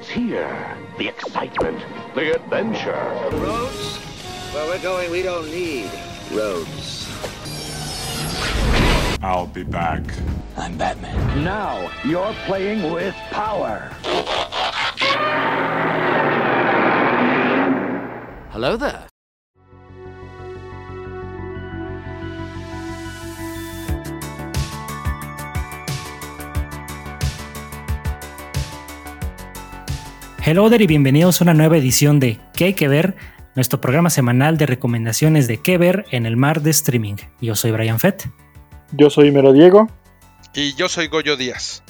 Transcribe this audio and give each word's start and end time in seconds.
It's 0.00 0.08
here. 0.08 0.78
The 0.96 1.08
excitement, 1.08 1.78
the 2.14 2.34
adventure. 2.34 2.90
Roads? 3.32 3.98
Where 4.54 4.66
we're 4.66 4.82
going, 4.82 5.10
we 5.10 5.20
don't 5.20 5.50
need 5.50 5.90
roads. 6.32 7.06
I'll 9.22 9.46
be 9.46 9.62
back. 9.62 10.02
I'm 10.56 10.78
Batman. 10.78 11.44
Now 11.44 11.90
you're 12.02 12.32
playing 12.46 12.90
with 12.90 13.14
power. 13.30 13.90
Hello 18.52 18.78
there. 18.78 19.09
Hello 30.50 30.68
there 30.68 30.82
y 30.82 30.88
bienvenidos 30.88 31.40
a 31.40 31.44
una 31.44 31.54
nueva 31.54 31.76
edición 31.76 32.18
de 32.18 32.36
¿Qué 32.54 32.64
hay 32.64 32.74
que 32.74 32.88
ver? 32.88 33.14
Nuestro 33.54 33.80
programa 33.80 34.10
semanal 34.10 34.58
de 34.58 34.66
recomendaciones 34.66 35.46
de 35.46 35.58
qué 35.58 35.78
ver 35.78 36.06
en 36.10 36.26
el 36.26 36.36
mar 36.36 36.60
de 36.60 36.70
streaming. 36.70 37.14
Yo 37.40 37.54
soy 37.54 37.70
Brian 37.70 38.00
Fett. 38.00 38.28
Yo 38.90 39.10
soy 39.10 39.30
Mero 39.30 39.52
Diego. 39.52 39.86
Y 40.52 40.74
yo 40.74 40.88
soy 40.88 41.06
Goyo 41.06 41.36
Díaz. 41.36 41.84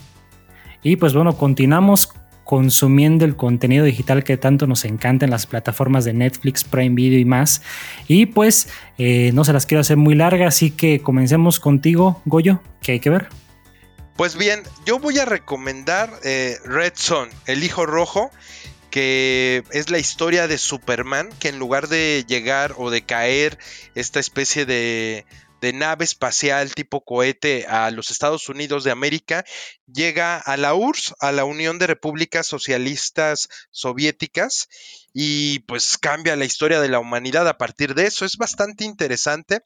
Y 0.82 0.96
pues 0.96 1.14
bueno, 1.14 1.38
continuamos 1.38 2.12
consumiendo 2.44 3.24
el 3.24 3.34
contenido 3.34 3.86
digital 3.86 4.24
que 4.24 4.36
tanto 4.36 4.66
nos 4.66 4.84
encanta 4.84 5.24
en 5.24 5.30
las 5.30 5.46
plataformas 5.46 6.04
de 6.04 6.12
Netflix, 6.12 6.62
Prime 6.62 6.94
Video 6.94 7.18
y 7.18 7.24
más. 7.24 7.62
Y 8.08 8.26
pues 8.26 8.68
eh, 8.98 9.30
no 9.32 9.44
se 9.44 9.54
las 9.54 9.64
quiero 9.64 9.80
hacer 9.80 9.96
muy 9.96 10.14
largas, 10.14 10.54
así 10.54 10.70
que 10.70 11.00
comencemos 11.00 11.60
contigo, 11.60 12.20
Goyo, 12.26 12.60
¿qué 12.82 12.92
hay 12.92 13.00
que 13.00 13.08
ver? 13.08 13.28
Pues 14.16 14.36
bien, 14.36 14.62
yo 14.84 14.98
voy 14.98 15.18
a 15.18 15.24
recomendar 15.24 16.12
eh, 16.24 16.58
Red 16.64 16.92
Son, 16.96 17.30
el 17.46 17.64
hijo 17.64 17.86
rojo, 17.86 18.30
que 18.90 19.64
es 19.70 19.90
la 19.90 19.98
historia 19.98 20.46
de 20.46 20.58
Superman, 20.58 21.30
que 21.38 21.48
en 21.48 21.58
lugar 21.58 21.88
de 21.88 22.24
llegar 22.28 22.74
o 22.76 22.90
de 22.90 23.02
caer 23.02 23.58
esta 23.94 24.20
especie 24.20 24.66
de, 24.66 25.24
de 25.60 25.72
nave 25.72 26.04
espacial 26.04 26.74
tipo 26.74 27.04
cohete 27.04 27.66
a 27.66 27.90
los 27.90 28.10
Estados 28.10 28.48
Unidos 28.48 28.84
de 28.84 28.90
América, 28.90 29.44
llega 29.86 30.38
a 30.38 30.56
la 30.56 30.74
URSS, 30.74 31.14
a 31.20 31.32
la 31.32 31.44
Unión 31.44 31.78
de 31.78 31.86
Repúblicas 31.86 32.46
Socialistas 32.46 33.48
Soviéticas, 33.70 34.68
y 35.12 35.60
pues 35.60 35.98
cambia 35.98 36.36
la 36.36 36.44
historia 36.44 36.80
de 36.80 36.88
la 36.88 36.98
humanidad 36.98 37.46
a 37.48 37.58
partir 37.58 37.94
de 37.94 38.06
eso. 38.06 38.24
Es 38.24 38.36
bastante 38.36 38.84
interesante. 38.84 39.60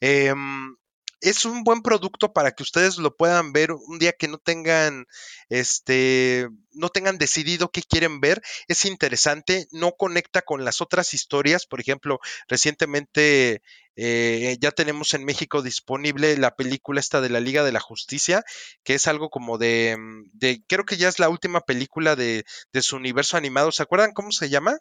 Em, 0.00 0.76
es 1.20 1.44
un 1.44 1.64
buen 1.64 1.82
producto 1.82 2.32
para 2.32 2.52
que 2.52 2.62
ustedes 2.62 2.98
lo 2.98 3.16
puedan 3.16 3.52
ver 3.52 3.72
un 3.72 3.98
día 3.98 4.12
que 4.12 4.28
no 4.28 4.38
tengan, 4.38 5.06
este, 5.48 6.48
no 6.72 6.88
tengan 6.90 7.18
decidido 7.18 7.70
qué 7.70 7.82
quieren 7.82 8.20
ver. 8.20 8.42
Es 8.68 8.84
interesante, 8.84 9.66
no 9.72 9.92
conecta 9.92 10.42
con 10.42 10.64
las 10.64 10.80
otras 10.80 11.14
historias. 11.14 11.66
Por 11.66 11.80
ejemplo, 11.80 12.20
recientemente 12.48 13.62
eh, 13.96 14.56
ya 14.60 14.72
tenemos 14.72 15.14
en 15.14 15.24
México 15.24 15.62
disponible 15.62 16.36
la 16.36 16.54
película 16.54 17.00
esta 17.00 17.20
de 17.20 17.30
la 17.30 17.40
Liga 17.40 17.64
de 17.64 17.72
la 17.72 17.80
Justicia, 17.80 18.44
que 18.84 18.94
es 18.94 19.08
algo 19.08 19.30
como 19.30 19.56
de, 19.58 19.96
mm, 19.98 20.30
de 20.34 20.62
creo 20.66 20.84
que 20.84 20.96
ya 20.96 21.08
es 21.08 21.18
la 21.18 21.30
última 21.30 21.60
película 21.60 22.14
de, 22.14 22.44
de 22.72 22.82
su 22.82 22.96
universo 22.96 23.36
animado. 23.36 23.72
¿Se 23.72 23.82
acuerdan 23.82 24.12
cómo 24.12 24.32
se 24.32 24.50
llama? 24.50 24.78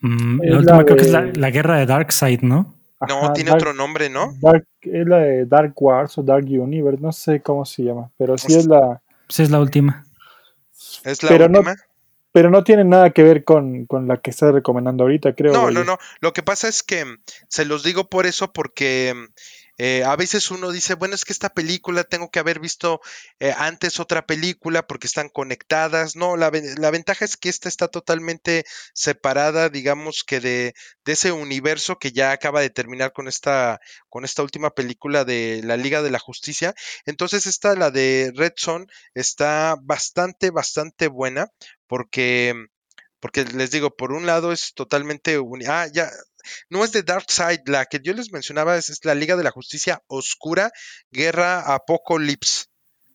Mm, 0.00 0.42
Es 0.42 0.50
la 0.50 0.58
última 0.58 0.84
creo 0.84 0.96
que 0.96 1.04
es 1.04 1.12
la 1.12 1.50
guerra 1.50 1.78
de 1.78 1.86
Darkseid, 1.86 2.40
¿no? 2.40 2.79
No, 3.08 3.32
tiene 3.32 3.50
Dark- 3.50 3.60
otro 3.62 3.72
nombre, 3.74 4.10
¿no? 4.10 4.34
Dark, 4.40 4.66
es 4.82 5.06
la 5.06 5.18
de 5.18 5.46
Dark 5.46 5.72
Wars 5.76 6.18
o 6.18 6.22
Dark 6.22 6.44
Universe, 6.44 7.00
no 7.00 7.12
sé 7.12 7.40
cómo 7.40 7.64
se 7.64 7.82
llama, 7.84 8.10
pero 8.18 8.36
sí 8.36 8.54
es 8.54 8.66
la... 8.66 9.00
Pues 9.26 9.40
es 9.40 9.50
la 9.50 9.60
última. 9.60 10.04
Es 11.04 11.22
la 11.22 11.28
Pero 11.30 11.48
no- 11.48 11.58
última. 11.60 11.76
Pero 12.32 12.48
no 12.48 12.62
tiene 12.62 12.84
nada 12.84 13.10
que 13.10 13.24
ver 13.24 13.42
con, 13.42 13.86
con 13.86 14.06
la 14.06 14.18
que 14.18 14.30
estás 14.30 14.52
recomendando 14.52 15.02
ahorita, 15.02 15.34
creo. 15.34 15.52
No, 15.52 15.68
no, 15.72 15.82
no. 15.82 15.98
Lo 16.20 16.32
que 16.32 16.44
pasa 16.44 16.68
es 16.68 16.84
que 16.84 17.04
mm, 17.04 17.18
se 17.48 17.64
los 17.64 17.82
digo 17.82 18.08
por 18.08 18.24
eso, 18.26 18.52
porque 18.52 19.12
mm, 19.16 19.32
eh, 19.82 20.04
a 20.04 20.14
veces 20.16 20.50
uno 20.50 20.70
dice, 20.72 20.94
bueno, 20.94 21.14
es 21.14 21.24
que 21.24 21.32
esta 21.32 21.48
película 21.50 22.04
tengo 22.04 22.30
que 22.30 22.38
haber 22.38 22.60
visto 22.60 23.00
eh, 23.38 23.54
antes 23.56 23.98
otra 24.00 24.26
película 24.26 24.86
porque 24.86 25.06
están 25.06 25.28
conectadas. 25.30 26.16
No, 26.16 26.36
la, 26.36 26.50
la 26.76 26.90
ventaja 26.90 27.24
es 27.24 27.36
que 27.36 27.48
esta 27.48 27.68
está 27.68 27.88
totalmente 27.88 28.64
separada, 28.94 29.68
digamos 29.70 30.22
que 30.24 30.40
de, 30.40 30.74
de 31.04 31.12
ese 31.12 31.32
universo 31.32 31.98
que 31.98 32.12
ya 32.12 32.32
acaba 32.32 32.60
de 32.60 32.70
terminar 32.70 33.12
con 33.12 33.26
esta, 33.28 33.80
con 34.08 34.24
esta 34.24 34.42
última 34.42 34.70
película 34.70 35.24
de 35.24 35.62
la 35.64 35.76
Liga 35.76 36.02
de 36.02 36.10
la 36.10 36.18
Justicia. 36.18 36.74
Entonces, 37.06 37.46
esta, 37.46 37.74
la 37.74 37.90
de 37.90 38.32
Red 38.36 38.52
Son, 38.56 38.86
está 39.14 39.76
bastante, 39.82 40.50
bastante 40.50 41.08
buena 41.08 41.48
porque... 41.86 42.54
Porque 43.20 43.44
les 43.44 43.70
digo, 43.70 43.94
por 43.94 44.12
un 44.12 44.24
lado 44.24 44.50
es 44.50 44.72
totalmente 44.74 45.38
Ah, 45.68 45.86
ya. 45.92 46.10
No 46.68 46.84
es 46.84 46.92
de 46.92 47.02
Darkseid, 47.02 47.60
la 47.66 47.86
que 47.86 48.00
yo 48.02 48.12
les 48.14 48.32
mencionaba 48.32 48.76
es, 48.76 48.90
es 48.90 49.04
la 49.04 49.14
Liga 49.14 49.36
de 49.36 49.44
la 49.44 49.50
Justicia 49.50 50.02
Oscura, 50.06 50.70
Guerra 51.10 51.74
Apocalypse. 51.74 52.66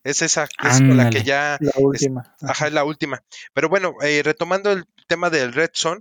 Es 0.04 0.22
esa, 0.22 0.46
que 0.46 0.68
es 0.68 0.80
la 0.80 1.10
que 1.10 1.24
ya. 1.24 1.56
La 1.60 1.72
última. 1.78 2.34
Ajá, 2.42 2.68
es 2.68 2.72
la 2.72 2.84
última. 2.84 3.24
Pero 3.54 3.68
bueno, 3.68 3.94
eh, 4.02 4.22
retomando 4.24 4.70
el 4.70 4.84
tema 5.08 5.30
del 5.30 5.52
Red 5.52 5.70
Son, 5.74 6.00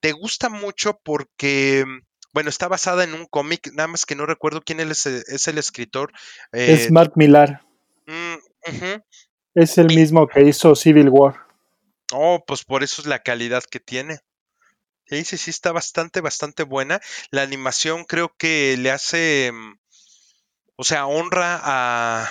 te 0.00 0.10
gusta 0.12 0.48
mucho 0.48 0.98
porque. 1.04 1.84
Bueno, 2.32 2.50
está 2.50 2.66
basada 2.66 3.04
en 3.04 3.14
un 3.14 3.26
cómic, 3.26 3.70
nada 3.74 3.86
más 3.86 4.06
que 4.06 4.16
no 4.16 4.26
recuerdo 4.26 4.60
quién 4.60 4.80
es, 4.80 5.06
el- 5.06 5.22
es 5.28 5.46
el 5.46 5.56
escritor. 5.56 6.10
Es 6.50 6.86
eh, 6.86 6.88
Mark 6.90 7.12
Millar. 7.14 7.62
mm. 8.06 9.00
Es 9.54 9.78
el 9.78 9.86
Mi- 9.86 9.96
mismo 9.96 10.26
que 10.26 10.42
hizo 10.42 10.74
Civil 10.74 11.08
War. 11.10 11.36
Oh, 12.12 12.42
pues 12.44 12.64
por 12.64 12.82
eso 12.82 13.02
es 13.02 13.06
la 13.06 13.20
calidad 13.20 13.62
que 13.70 13.78
tiene. 13.78 14.18
Sí, 15.06 15.24
sí, 15.24 15.38
sí, 15.38 15.50
está 15.50 15.72
bastante, 15.72 16.20
bastante 16.20 16.62
buena. 16.62 17.00
La 17.30 17.42
animación 17.42 18.04
creo 18.04 18.34
que 18.36 18.76
le 18.78 18.90
hace, 18.90 19.50
mm, 19.52 19.78
o 20.76 20.84
sea, 20.84 21.06
honra 21.06 21.60
a, 21.62 22.28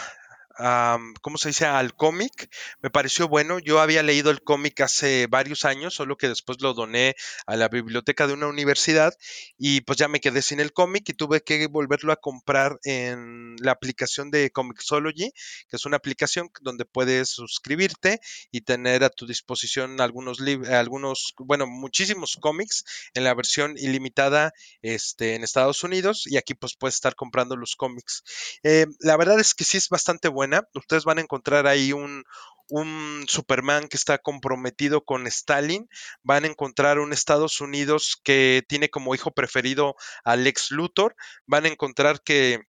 ¿cómo 1.21 1.37
se 1.37 1.49
dice? 1.49 1.65
Al 1.65 1.95
cómic. 1.95 2.49
Me 2.81 2.89
pareció 2.89 3.27
bueno. 3.27 3.59
Yo 3.59 3.79
había 3.79 4.03
leído 4.03 4.31
el 4.31 4.43
cómic 4.43 4.81
hace 4.81 5.27
varios 5.27 5.65
años, 5.65 5.93
solo 5.93 6.17
que 6.17 6.27
después 6.27 6.61
lo 6.61 6.73
doné 6.73 7.15
a 7.45 7.55
la 7.55 7.69
biblioteca 7.69 8.27
de 8.27 8.33
una 8.33 8.47
universidad 8.47 9.13
y 9.57 9.81
pues 9.81 9.97
ya 9.97 10.07
me 10.07 10.19
quedé 10.19 10.41
sin 10.41 10.59
el 10.59 10.73
cómic 10.73 11.09
y 11.09 11.13
tuve 11.13 11.41
que 11.41 11.67
volverlo 11.67 12.13
a 12.13 12.17
comprar 12.17 12.79
en 12.83 13.55
la 13.59 13.71
aplicación 13.71 14.31
de 14.31 14.51
Comixology, 14.51 15.31
que 15.69 15.75
es 15.75 15.85
una 15.85 15.97
aplicación 15.97 16.49
donde 16.61 16.85
puedes 16.85 17.29
suscribirte 17.29 18.19
y 18.51 18.61
tener 18.61 19.03
a 19.03 19.09
tu 19.09 19.25
disposición 19.25 20.01
algunos 20.01 20.39
algunos, 20.69 21.33
bueno, 21.37 21.67
muchísimos 21.67 22.37
cómics 22.39 22.83
en 23.13 23.23
la 23.23 23.33
versión 23.33 23.75
ilimitada 23.77 24.53
este, 24.81 25.35
en 25.35 25.43
Estados 25.43 25.83
Unidos 25.83 26.23
y 26.25 26.37
aquí 26.37 26.53
pues 26.53 26.75
puedes 26.75 26.95
estar 26.95 27.15
comprando 27.15 27.55
los 27.55 27.75
cómics. 27.75 28.23
Eh, 28.63 28.85
la 28.99 29.17
verdad 29.17 29.39
es 29.39 29.53
que 29.53 29.63
sí 29.63 29.77
es 29.77 29.89
bastante 29.89 30.27
Ustedes 30.73 31.03
van 31.05 31.17
a 31.17 31.21
encontrar 31.21 31.67
ahí 31.67 31.93
un, 31.93 32.23
un 32.69 33.25
Superman 33.27 33.87
que 33.87 33.97
está 33.97 34.17
comprometido 34.17 35.03
con 35.03 35.27
Stalin. 35.27 35.89
Van 36.23 36.43
a 36.43 36.47
encontrar 36.47 36.99
un 36.99 37.13
Estados 37.13 37.61
Unidos 37.61 38.19
que 38.23 38.63
tiene 38.67 38.89
como 38.89 39.15
hijo 39.15 39.31
preferido 39.31 39.95
a 40.23 40.35
Lex 40.35 40.71
Luthor. 40.71 41.15
Van 41.45 41.65
a 41.65 41.69
encontrar 41.69 42.21
que 42.21 42.61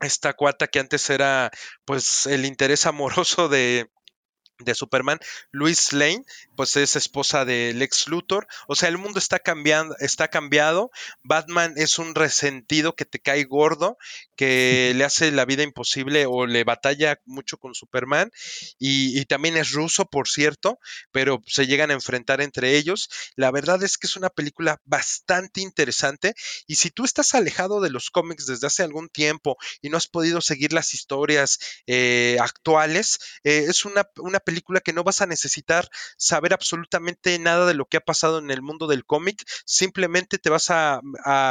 esta 0.00 0.34
cuata 0.34 0.66
que 0.66 0.80
antes 0.80 1.10
era 1.10 1.50
pues 1.84 2.26
el 2.26 2.44
interés 2.44 2.86
amoroso 2.86 3.48
de, 3.48 3.88
de 4.58 4.74
Superman, 4.74 5.18
Luis 5.50 5.92
Lane, 5.92 6.24
pues 6.56 6.76
es 6.76 6.96
esposa 6.96 7.44
de 7.44 7.72
Lex 7.74 8.08
Luthor. 8.08 8.46
O 8.68 8.74
sea, 8.74 8.88
el 8.88 8.98
mundo 8.98 9.18
está 9.18 9.38
cambiando, 9.38 9.96
está 9.98 10.28
cambiado. 10.28 10.90
Batman 11.22 11.74
es 11.76 11.98
un 11.98 12.14
resentido 12.14 12.94
que 12.94 13.04
te 13.04 13.18
cae 13.18 13.44
gordo, 13.44 13.96
que 14.36 14.92
le 14.96 15.04
hace 15.04 15.32
la 15.32 15.44
vida 15.44 15.62
imposible 15.62 16.26
o 16.26 16.46
le 16.46 16.64
batalla 16.64 17.20
mucho 17.24 17.58
con 17.58 17.74
Superman. 17.74 18.30
Y, 18.78 19.18
y 19.18 19.24
también 19.24 19.56
es 19.56 19.72
ruso, 19.72 20.06
por 20.06 20.28
cierto, 20.28 20.78
pero 21.10 21.42
se 21.46 21.66
llegan 21.66 21.90
a 21.90 21.94
enfrentar 21.94 22.40
entre 22.40 22.76
ellos. 22.76 23.08
La 23.36 23.50
verdad 23.50 23.82
es 23.82 23.98
que 23.98 24.06
es 24.06 24.16
una 24.16 24.30
película 24.30 24.80
bastante 24.84 25.60
interesante. 25.60 26.34
Y 26.66 26.76
si 26.76 26.90
tú 26.90 27.04
estás 27.04 27.34
alejado 27.34 27.80
de 27.80 27.90
los 27.90 28.10
cómics 28.10 28.46
desde 28.46 28.66
hace 28.66 28.82
algún 28.82 29.08
tiempo 29.08 29.56
y 29.80 29.88
no 29.88 29.96
has 29.96 30.06
podido 30.06 30.40
seguir 30.40 30.72
las 30.72 30.94
historias 30.94 31.58
eh, 31.86 32.36
actuales, 32.40 33.18
eh, 33.44 33.66
es 33.68 33.84
una, 33.84 34.08
una 34.18 34.40
película 34.42 34.80
que 34.80 34.92
no 34.92 35.04
vas 35.04 35.20
a 35.20 35.26
necesitar 35.26 35.88
saber 36.16 36.52
absolutamente 36.52 37.38
nada 37.38 37.66
de 37.66 37.74
lo 37.74 37.86
que 37.86 37.96
ha 37.96 38.00
pasado 38.00 38.38
en 38.38 38.50
el 38.50 38.62
mundo 38.62 38.86
del 38.86 39.04
cómic, 39.04 39.42
simplemente 39.64 40.38
te 40.38 40.50
vas 40.50 40.68
a, 40.70 41.00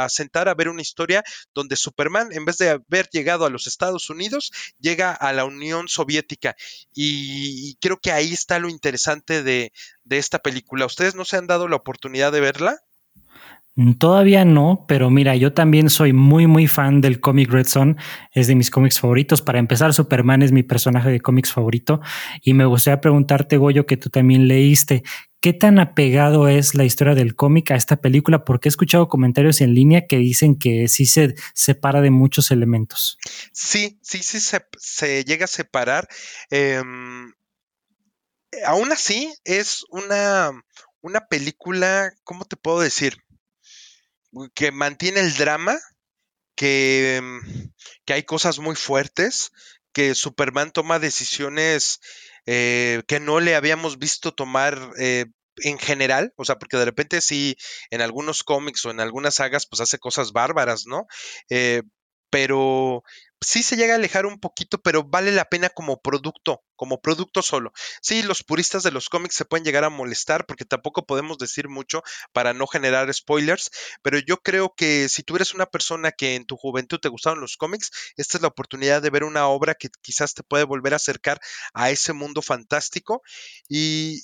sentar 0.08 0.48
a 0.48 0.54
ver 0.54 0.68
una 0.68 0.82
historia 0.82 1.22
donde 1.54 1.76
Superman, 1.76 2.28
en 2.32 2.44
vez 2.44 2.58
de 2.58 2.70
haber 2.70 3.08
llegado 3.10 3.44
a 3.44 3.50
los 3.50 3.66
Estados 3.66 4.10
Unidos, 4.10 4.52
llega 4.78 5.12
a 5.12 5.32
la 5.32 5.44
Unión 5.44 5.88
Soviética. 5.88 6.56
Y, 6.92 7.70
y 7.70 7.74
creo 7.76 8.00
que 8.00 8.12
ahí 8.12 8.32
está 8.32 8.58
lo 8.58 8.68
interesante 8.68 9.42
de, 9.42 9.72
de 10.04 10.18
esta 10.18 10.38
película. 10.40 10.86
¿Ustedes 10.86 11.14
no 11.14 11.24
se 11.24 11.36
han 11.36 11.46
dado 11.46 11.68
la 11.68 11.76
oportunidad 11.76 12.32
de 12.32 12.40
verla? 12.40 12.78
Todavía 13.98 14.44
no, 14.44 14.84
pero 14.86 15.08
mira, 15.08 15.34
yo 15.34 15.54
también 15.54 15.88
soy 15.88 16.12
muy, 16.12 16.46
muy 16.46 16.66
fan 16.66 17.00
del 17.00 17.20
cómic 17.20 17.50
Red 17.50 17.66
Son. 17.66 17.96
Es 18.32 18.46
de 18.46 18.54
mis 18.54 18.70
cómics 18.70 19.00
favoritos. 19.00 19.40
Para 19.40 19.58
empezar, 19.58 19.94
Superman 19.94 20.42
es 20.42 20.52
mi 20.52 20.62
personaje 20.62 21.08
de 21.08 21.20
cómics 21.20 21.52
favorito. 21.52 22.02
Y 22.42 22.52
me 22.52 22.66
gustaría 22.66 23.00
preguntarte, 23.00 23.56
Goyo, 23.56 23.86
que 23.86 23.96
tú 23.96 24.10
también 24.10 24.46
leíste, 24.46 25.04
¿qué 25.40 25.54
tan 25.54 25.78
apegado 25.78 26.48
es 26.48 26.74
la 26.74 26.84
historia 26.84 27.14
del 27.14 27.34
cómic 27.34 27.70
a 27.70 27.76
esta 27.76 27.96
película? 27.96 28.44
Porque 28.44 28.68
he 28.68 28.70
escuchado 28.70 29.08
comentarios 29.08 29.62
en 29.62 29.74
línea 29.74 30.06
que 30.06 30.18
dicen 30.18 30.58
que 30.58 30.86
sí 30.88 31.06
se 31.06 31.34
separa 31.54 32.02
de 32.02 32.10
muchos 32.10 32.50
elementos. 32.50 33.16
Sí, 33.52 33.98
sí, 34.02 34.22
sí 34.22 34.40
se, 34.40 34.66
se 34.76 35.24
llega 35.24 35.46
a 35.46 35.48
separar. 35.48 36.08
Em, 36.50 37.32
aún 38.66 38.92
así, 38.92 39.32
es 39.44 39.86
una, 39.88 40.50
una 41.00 41.26
película, 41.26 42.12
¿cómo 42.22 42.44
te 42.44 42.56
puedo 42.56 42.78
decir? 42.80 43.16
Que 44.54 44.72
mantiene 44.72 45.20
el 45.20 45.36
drama, 45.36 45.78
que, 46.56 47.20
mm, 47.22 47.68
que 48.04 48.12
hay 48.12 48.22
cosas 48.24 48.58
muy 48.58 48.76
fuertes, 48.76 49.50
que 49.92 50.14
Superman 50.14 50.72
toma 50.72 50.98
decisiones 50.98 52.00
eh, 52.46 53.02
que 53.06 53.20
no 53.20 53.40
le 53.40 53.54
habíamos 53.54 53.98
visto 53.98 54.32
tomar 54.34 54.92
eh, 54.98 55.26
en 55.58 55.78
general, 55.78 56.32
o 56.36 56.44
sea, 56.44 56.58
porque 56.58 56.76
de 56.76 56.84
repente 56.84 57.20
sí, 57.20 57.56
en 57.90 58.00
algunos 58.00 58.42
cómics 58.42 58.84
o 58.84 58.90
en 58.90 59.00
algunas 59.00 59.34
sagas, 59.34 59.66
pues 59.66 59.80
hace 59.80 59.98
cosas 59.98 60.32
bárbaras, 60.32 60.86
¿no? 60.86 61.06
Eh, 61.50 61.82
pero 62.32 63.04
sí 63.42 63.62
se 63.62 63.76
llega 63.76 63.92
a 63.92 63.96
alejar 63.96 64.24
un 64.24 64.40
poquito, 64.40 64.80
pero 64.80 65.04
vale 65.04 65.32
la 65.32 65.44
pena 65.44 65.68
como 65.68 66.00
producto, 66.00 66.62
como 66.76 67.02
producto 67.02 67.42
solo. 67.42 67.72
Sí, 68.00 68.22
los 68.22 68.42
puristas 68.42 68.82
de 68.84 68.90
los 68.90 69.10
cómics 69.10 69.34
se 69.34 69.44
pueden 69.44 69.66
llegar 69.66 69.84
a 69.84 69.90
molestar 69.90 70.46
porque 70.46 70.64
tampoco 70.64 71.04
podemos 71.04 71.36
decir 71.36 71.68
mucho 71.68 72.02
para 72.32 72.54
no 72.54 72.66
generar 72.66 73.12
spoilers, 73.12 73.70
pero 74.00 74.18
yo 74.18 74.38
creo 74.38 74.72
que 74.74 75.10
si 75.10 75.22
tú 75.22 75.36
eres 75.36 75.52
una 75.52 75.66
persona 75.66 76.10
que 76.10 76.34
en 76.34 76.46
tu 76.46 76.56
juventud 76.56 76.98
te 77.00 77.10
gustaron 77.10 77.42
los 77.42 77.58
cómics, 77.58 77.90
esta 78.16 78.38
es 78.38 78.42
la 78.42 78.48
oportunidad 78.48 79.02
de 79.02 79.10
ver 79.10 79.24
una 79.24 79.46
obra 79.48 79.74
que 79.74 79.90
quizás 80.00 80.32
te 80.32 80.42
puede 80.42 80.64
volver 80.64 80.94
a 80.94 80.96
acercar 80.96 81.38
a 81.74 81.90
ese 81.90 82.14
mundo 82.14 82.40
fantástico 82.40 83.22
y, 83.68 84.22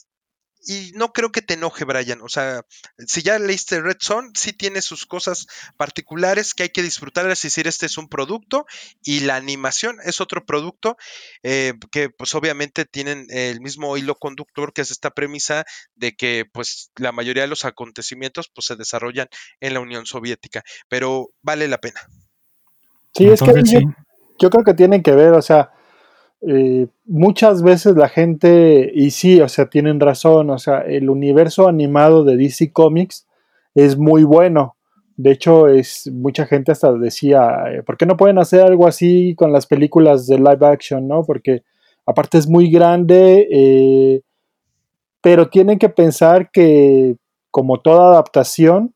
y 0.66 0.92
no 0.94 1.12
creo 1.12 1.30
que 1.30 1.42
te 1.42 1.54
enoje, 1.54 1.84
Brian. 1.84 2.20
O 2.22 2.28
sea, 2.28 2.62
si 3.06 3.22
ya 3.22 3.38
leíste 3.38 3.80
Red 3.80 3.98
Son, 4.00 4.32
sí 4.34 4.52
tiene 4.52 4.82
sus 4.82 5.06
cosas 5.06 5.46
particulares 5.76 6.54
que 6.54 6.64
hay 6.64 6.68
que 6.70 6.82
disfrutar. 6.82 7.28
Es 7.30 7.42
decir, 7.42 7.66
este 7.66 7.86
es 7.86 7.98
un 7.98 8.08
producto 8.08 8.66
y 9.02 9.20
la 9.20 9.36
animación 9.36 9.96
es 10.04 10.20
otro 10.20 10.44
producto 10.44 10.96
eh, 11.42 11.74
que 11.90 12.10
pues 12.10 12.34
obviamente 12.34 12.84
tienen 12.84 13.26
el 13.30 13.60
mismo 13.60 13.96
hilo 13.96 14.16
conductor 14.16 14.72
que 14.72 14.82
es 14.82 14.90
esta 14.90 15.10
premisa 15.10 15.64
de 15.94 16.16
que 16.16 16.44
pues 16.52 16.90
la 16.96 17.12
mayoría 17.12 17.44
de 17.44 17.48
los 17.48 17.64
acontecimientos 17.64 18.50
pues 18.54 18.66
se 18.66 18.76
desarrollan 18.76 19.28
en 19.60 19.74
la 19.74 19.80
Unión 19.80 20.06
Soviética. 20.06 20.62
Pero 20.88 21.30
vale 21.42 21.68
la 21.68 21.78
pena. 21.78 22.00
Sí, 23.14 23.28
es 23.28 23.40
que 23.40 23.62
yo, 23.64 23.80
yo 24.38 24.50
creo 24.50 24.64
que 24.64 24.74
tienen 24.74 25.02
que 25.02 25.12
ver, 25.12 25.32
o 25.32 25.42
sea, 25.42 25.72
eh, 26.40 26.86
muchas 27.04 27.62
veces 27.62 27.96
la 27.96 28.08
gente, 28.08 28.90
y 28.94 29.10
sí, 29.10 29.40
o 29.40 29.48
sea, 29.48 29.66
tienen 29.66 29.98
razón, 29.98 30.50
o 30.50 30.58
sea, 30.58 30.80
el 30.80 31.10
universo 31.10 31.68
animado 31.68 32.24
de 32.24 32.36
DC 32.36 32.72
Comics 32.72 33.26
es 33.74 33.98
muy 33.98 34.22
bueno. 34.22 34.76
De 35.16 35.32
hecho, 35.32 35.66
es 35.66 36.08
mucha 36.12 36.46
gente 36.46 36.70
hasta 36.70 36.92
decía, 36.92 37.64
eh, 37.72 37.82
¿por 37.82 37.96
qué 37.96 38.06
no 38.06 38.16
pueden 38.16 38.38
hacer 38.38 38.62
algo 38.62 38.86
así 38.86 39.34
con 39.36 39.52
las 39.52 39.66
películas 39.66 40.28
de 40.28 40.38
live 40.38 40.64
action, 40.64 41.08
no? 41.08 41.24
Porque 41.24 41.64
aparte 42.06 42.38
es 42.38 42.48
muy 42.48 42.70
grande, 42.70 43.48
eh, 43.50 44.22
pero 45.20 45.48
tienen 45.48 45.78
que 45.78 45.88
pensar 45.88 46.50
que, 46.52 47.16
como 47.50 47.80
toda 47.80 48.10
adaptación, 48.12 48.94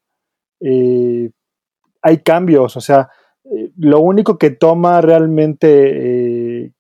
hay 2.03 2.19
cambios, 2.19 2.77
o 2.77 2.81
sea, 2.81 3.09
lo 3.77 4.01
único 4.01 4.39
que 4.39 4.51
toma 4.51 5.01
realmente, 5.01 5.69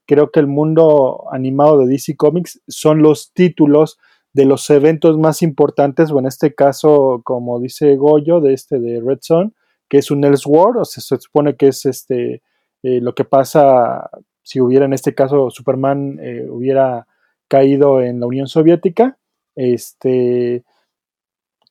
creo 0.06 0.30
que 0.30 0.40
el 0.40 0.46
mundo 0.46 1.24
animado 1.32 1.78
de 1.78 1.86
DC 1.86 2.16
Comics 2.16 2.60
son 2.68 3.02
los 3.02 3.32
títulos 3.32 3.98
de 4.32 4.44
los 4.46 4.68
eventos 4.70 5.18
más 5.18 5.42
importantes, 5.42 6.10
o 6.10 6.18
en 6.18 6.26
este 6.26 6.54
caso, 6.54 7.20
como 7.24 7.60
dice 7.60 7.96
Goyo, 7.96 8.40
de 8.40 8.54
este 8.54 8.78
de 8.80 9.00
Red 9.00 9.18
Son, 9.20 9.54
que 9.88 9.98
es 9.98 10.10
un 10.10 10.24
Elseworld, 10.24 10.78
o 10.78 10.84
se 10.84 11.00
supone 11.00 11.56
que 11.56 11.68
es 11.68 11.84
este 11.84 12.42
eh, 12.82 13.00
lo 13.00 13.14
que 13.14 13.24
pasa 13.24 14.10
si 14.42 14.60
hubiera 14.60 14.86
en 14.86 14.92
este 14.92 15.14
caso 15.14 15.50
Superman 15.50 16.18
eh, 16.20 16.46
hubiera 16.50 17.06
caído 17.48 18.00
en 18.00 18.18
la 18.20 18.26
Unión 18.26 18.48
Soviética, 18.48 19.18
este 19.54 20.64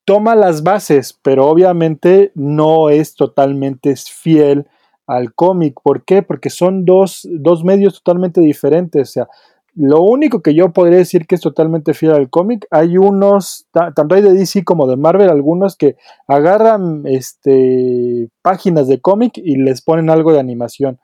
toma 0.06 0.36
las 0.36 0.64
bases, 0.64 1.18
pero 1.22 1.48
obviamente 1.48 2.32
no 2.36 2.90
es 2.90 3.16
totalmente 3.16 3.96
fiel 3.96 4.68
al 5.16 5.34
cómic. 5.34 5.76
¿Por 5.84 6.04
qué? 6.06 6.22
Porque 6.24 6.50
son 6.50 6.86
dos, 6.86 7.28
dos 7.32 7.64
medios 7.64 7.96
totalmente 8.04 8.42
diferentes. 8.42 9.10
O 9.10 9.12
sea, 9.12 9.28
lo 9.76 10.02
único 10.02 10.42
que 10.42 10.54
yo 10.54 10.72
podría 10.74 10.98
decir 10.98 11.26
que 11.28 11.36
es 11.36 11.42
totalmente 11.42 11.94
fiel 11.94 12.12
al 12.14 12.30
cómic, 12.30 12.68
hay 12.72 12.98
unos, 12.98 13.68
ta- 13.72 13.94
tanto 13.94 14.16
hay 14.16 14.22
de 14.22 14.34
DC 14.34 14.64
como 14.66 14.88
de 14.88 14.98
Marvel, 14.98 15.30
algunos 15.30 15.78
que 15.78 15.96
agarran 16.28 17.04
este, 17.06 18.30
páginas 18.42 18.88
de 18.88 19.00
cómic 19.00 19.34
y 19.38 19.56
les 19.58 19.82
ponen 19.82 20.10
algo 20.10 20.34
de 20.34 20.40
animación. 20.40 21.00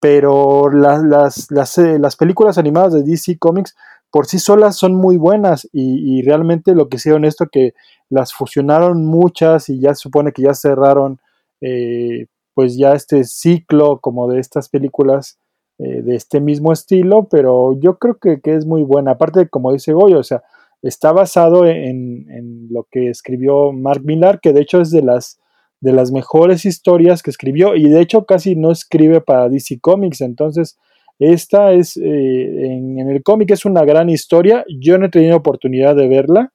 Pero 0.00 0.70
la- 0.70 0.98
las, 0.98 1.50
las, 1.50 1.76
eh, 1.78 1.98
las 1.98 2.16
películas 2.16 2.56
animadas 2.58 2.92
de 2.92 3.02
DC 3.02 3.36
Comics 3.38 3.74
por 4.10 4.26
sí 4.26 4.38
solas 4.38 4.76
son 4.76 4.94
muy 4.94 5.16
buenas 5.16 5.68
y, 5.72 6.18
y 6.18 6.22
realmente 6.22 6.74
lo 6.74 6.88
que 6.88 6.96
hicieron 6.96 7.24
esto 7.24 7.46
que 7.50 7.74
las 8.08 8.32
fusionaron 8.32 9.04
muchas 9.04 9.68
y 9.68 9.80
ya 9.80 9.90
se 9.94 10.02
supone 10.02 10.32
que 10.32 10.42
ya 10.42 10.54
cerraron 10.54 11.18
eh, 11.60 12.26
pues 12.58 12.76
ya 12.76 12.92
este 12.92 13.22
ciclo 13.22 14.00
como 14.00 14.28
de 14.28 14.40
estas 14.40 14.68
películas 14.68 15.38
eh, 15.78 16.02
de 16.02 16.16
este 16.16 16.40
mismo 16.40 16.72
estilo, 16.72 17.28
pero 17.30 17.78
yo 17.78 17.98
creo 17.98 18.18
que, 18.18 18.40
es 18.42 18.66
muy 18.66 18.82
buena. 18.82 19.12
Aparte, 19.12 19.48
como 19.48 19.72
dice 19.72 19.92
Goyo, 19.92 20.18
o 20.18 20.24
sea, 20.24 20.42
está 20.82 21.12
basado 21.12 21.66
en, 21.66 22.28
en 22.28 22.66
lo 22.68 22.88
que 22.90 23.10
escribió 23.10 23.70
Mark 23.72 24.02
Millar, 24.04 24.40
que 24.40 24.52
de 24.52 24.62
hecho 24.62 24.80
es 24.80 24.90
de 24.90 25.02
las, 25.02 25.38
de 25.80 25.92
las 25.92 26.10
mejores 26.10 26.64
historias 26.64 27.22
que 27.22 27.30
escribió 27.30 27.76
y 27.76 27.88
de 27.88 28.00
hecho 28.00 28.26
casi 28.26 28.56
no 28.56 28.72
escribe 28.72 29.20
para 29.20 29.48
DC 29.48 29.78
Comics, 29.78 30.20
entonces 30.20 30.76
esta 31.20 31.70
es, 31.70 31.96
eh, 31.96 32.00
en, 32.02 32.98
en 32.98 33.08
el 33.08 33.22
cómic 33.22 33.52
es 33.52 33.66
una 33.66 33.84
gran 33.84 34.10
historia, 34.10 34.64
yo 34.80 34.98
no 34.98 35.06
he 35.06 35.10
tenido 35.10 35.36
oportunidad 35.36 35.94
de 35.94 36.08
verla, 36.08 36.52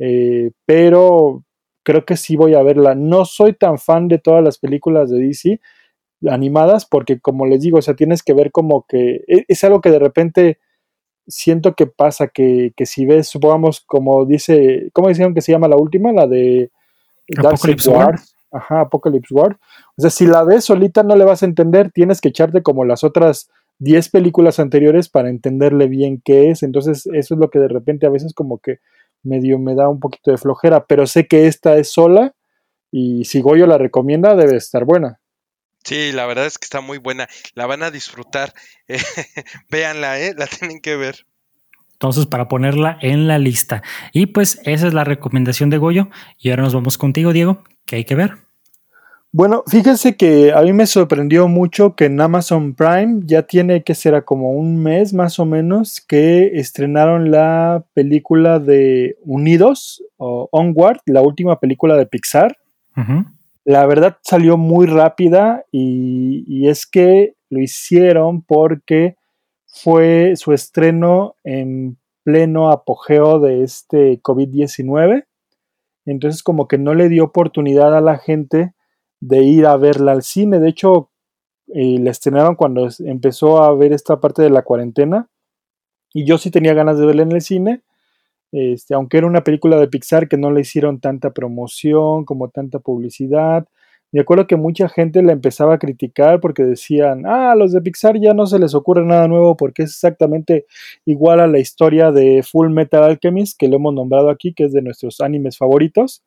eh, 0.00 0.50
pero 0.66 1.45
creo 1.86 2.04
que 2.04 2.16
sí 2.16 2.34
voy 2.34 2.54
a 2.54 2.64
verla. 2.64 2.96
No 2.96 3.24
soy 3.24 3.52
tan 3.52 3.78
fan 3.78 4.08
de 4.08 4.18
todas 4.18 4.42
las 4.42 4.58
películas 4.58 5.08
de 5.08 5.20
DC 5.20 5.60
animadas 6.28 6.84
porque 6.84 7.20
como 7.20 7.46
les 7.46 7.62
digo, 7.62 7.78
o 7.78 7.82
sea, 7.82 7.94
tienes 7.94 8.24
que 8.24 8.34
ver 8.34 8.50
como 8.50 8.84
que 8.88 9.22
e- 9.28 9.44
es 9.46 9.62
algo 9.62 9.80
que 9.80 9.92
de 9.92 10.00
repente 10.00 10.58
siento 11.28 11.74
que 11.74 11.86
pasa, 11.86 12.26
que, 12.26 12.72
que 12.76 12.86
si 12.86 13.06
ves, 13.06 13.28
supongamos, 13.28 13.82
como 13.82 14.24
dice, 14.26 14.90
¿cómo 14.92 15.06
decían 15.06 15.32
que 15.32 15.42
se 15.42 15.52
llama 15.52 15.68
la 15.68 15.76
última? 15.76 16.12
La 16.12 16.26
de 16.26 16.72
Apocalypse 17.38 17.88
War. 17.88 18.06
Wars. 18.06 18.34
Ajá, 18.50 18.80
Apocalypse 18.80 19.32
War. 19.32 19.56
O 19.96 20.02
sea, 20.02 20.10
si 20.10 20.26
la 20.26 20.42
ves 20.42 20.64
solita 20.64 21.04
no 21.04 21.14
le 21.14 21.24
vas 21.24 21.44
a 21.44 21.46
entender, 21.46 21.92
tienes 21.92 22.20
que 22.20 22.30
echarte 22.30 22.64
como 22.64 22.84
las 22.84 23.04
otras 23.04 23.48
10 23.78 24.08
películas 24.08 24.58
anteriores 24.58 25.08
para 25.08 25.28
entenderle 25.28 25.86
bien 25.86 26.20
qué 26.24 26.50
es. 26.50 26.64
Entonces, 26.64 27.06
eso 27.12 27.34
es 27.34 27.40
lo 27.40 27.48
que 27.48 27.60
de 27.60 27.68
repente 27.68 28.06
a 28.06 28.10
veces 28.10 28.34
como 28.34 28.58
que 28.58 28.78
medio 29.22 29.58
me 29.58 29.74
da 29.74 29.88
un 29.88 30.00
poquito 30.00 30.30
de 30.30 30.38
flojera, 30.38 30.86
pero 30.86 31.06
sé 31.06 31.26
que 31.26 31.46
esta 31.46 31.76
es 31.76 31.90
sola 31.92 32.34
y 32.90 33.24
si 33.24 33.40
Goyo 33.40 33.66
la 33.66 33.78
recomienda 33.78 34.36
debe 34.36 34.56
estar 34.56 34.84
buena. 34.84 35.20
Sí, 35.84 36.10
la 36.12 36.26
verdad 36.26 36.46
es 36.46 36.58
que 36.58 36.64
está 36.64 36.80
muy 36.80 36.98
buena. 36.98 37.28
La 37.54 37.66
van 37.66 37.82
a 37.82 37.90
disfrutar. 37.90 38.52
Eh, 38.88 39.00
véanla, 39.68 40.20
¿eh? 40.20 40.32
La 40.36 40.46
tienen 40.46 40.80
que 40.80 40.94
ver. 40.94 41.26
Entonces, 41.92 42.26
para 42.26 42.46
ponerla 42.46 42.98
en 43.00 43.26
la 43.26 43.38
lista. 43.38 43.82
Y 44.12 44.26
pues 44.26 44.60
esa 44.64 44.86
es 44.86 44.94
la 44.94 45.02
recomendación 45.02 45.70
de 45.70 45.78
Goyo. 45.78 46.08
Y 46.38 46.50
ahora 46.50 46.62
nos 46.62 46.74
vamos 46.74 46.98
contigo, 46.98 47.32
Diego, 47.32 47.64
que 47.84 47.96
hay 47.96 48.04
que 48.04 48.14
ver. 48.14 48.45
Bueno, 49.38 49.64
fíjense 49.66 50.16
que 50.16 50.54
a 50.54 50.62
mí 50.62 50.72
me 50.72 50.86
sorprendió 50.86 51.46
mucho 51.46 51.94
que 51.94 52.06
en 52.06 52.18
Amazon 52.18 52.74
Prime 52.74 53.20
ya 53.26 53.42
tiene 53.42 53.82
que 53.82 53.94
será 53.94 54.22
como 54.22 54.52
un 54.52 54.82
mes 54.82 55.12
más 55.12 55.38
o 55.38 55.44
menos 55.44 56.00
que 56.00 56.58
estrenaron 56.58 57.30
la 57.30 57.84
película 57.92 58.60
de 58.60 59.18
Unidos 59.26 60.02
o 60.16 60.48
Onward, 60.52 61.00
la 61.04 61.20
última 61.20 61.60
película 61.60 61.96
de 61.96 62.06
Pixar. 62.06 62.56
La 63.66 63.84
verdad 63.84 64.16
salió 64.22 64.56
muy 64.56 64.86
rápida 64.86 65.66
y, 65.70 66.42
y 66.48 66.70
es 66.70 66.86
que 66.86 67.34
lo 67.50 67.60
hicieron 67.60 68.40
porque 68.40 69.16
fue 69.66 70.32
su 70.36 70.54
estreno 70.54 71.34
en 71.44 71.98
pleno 72.24 72.70
apogeo 72.70 73.38
de 73.38 73.64
este 73.64 74.18
COVID-19. 74.22 75.26
Entonces 76.06 76.42
como 76.42 76.68
que 76.68 76.78
no 76.78 76.94
le 76.94 77.10
dio 77.10 77.24
oportunidad 77.24 77.94
a 77.94 78.00
la 78.00 78.16
gente 78.16 78.72
de 79.20 79.42
ir 79.42 79.66
a 79.66 79.76
verla 79.76 80.12
al 80.12 80.22
cine. 80.22 80.58
De 80.58 80.68
hecho, 80.68 81.10
eh, 81.68 81.98
la 82.00 82.10
estrenaron 82.10 82.54
cuando 82.54 82.88
empezó 83.00 83.62
a 83.62 83.74
ver 83.74 83.92
esta 83.92 84.20
parte 84.20 84.42
de 84.42 84.50
la 84.50 84.62
cuarentena. 84.62 85.28
Y 86.12 86.24
yo 86.24 86.38
sí 86.38 86.50
tenía 86.50 86.74
ganas 86.74 86.98
de 86.98 87.06
verla 87.06 87.22
en 87.22 87.32
el 87.32 87.42
cine. 87.42 87.82
Este, 88.52 88.94
aunque 88.94 89.18
era 89.18 89.26
una 89.26 89.44
película 89.44 89.78
de 89.78 89.88
Pixar 89.88 90.28
que 90.28 90.38
no 90.38 90.50
le 90.50 90.60
hicieron 90.60 91.00
tanta 91.00 91.32
promoción 91.32 92.24
como 92.24 92.48
tanta 92.48 92.78
publicidad. 92.78 93.66
Me 94.12 94.20
acuerdo 94.20 94.46
que 94.46 94.56
mucha 94.56 94.88
gente 94.88 95.22
la 95.22 95.32
empezaba 95.32 95.74
a 95.74 95.78
criticar 95.78 96.40
porque 96.40 96.62
decían, 96.62 97.24
ah, 97.26 97.54
los 97.56 97.72
de 97.72 97.82
Pixar 97.82 98.18
ya 98.20 98.34
no 98.34 98.46
se 98.46 98.58
les 98.58 98.74
ocurre 98.74 99.04
nada 99.04 99.26
nuevo 99.28 99.56
porque 99.56 99.82
es 99.82 99.90
exactamente 99.90 100.64
igual 101.04 101.40
a 101.40 101.46
la 101.48 101.58
historia 101.58 102.12
de 102.12 102.42
Full 102.42 102.70
Metal 102.70 103.02
Alchemist, 103.02 103.58
que 103.58 103.68
lo 103.68 103.76
hemos 103.76 103.92
nombrado 103.92 104.30
aquí, 104.30 104.54
que 104.54 104.64
es 104.64 104.72
de 104.72 104.80
nuestros 104.80 105.20
animes 105.20 105.58
favoritos, 105.58 106.22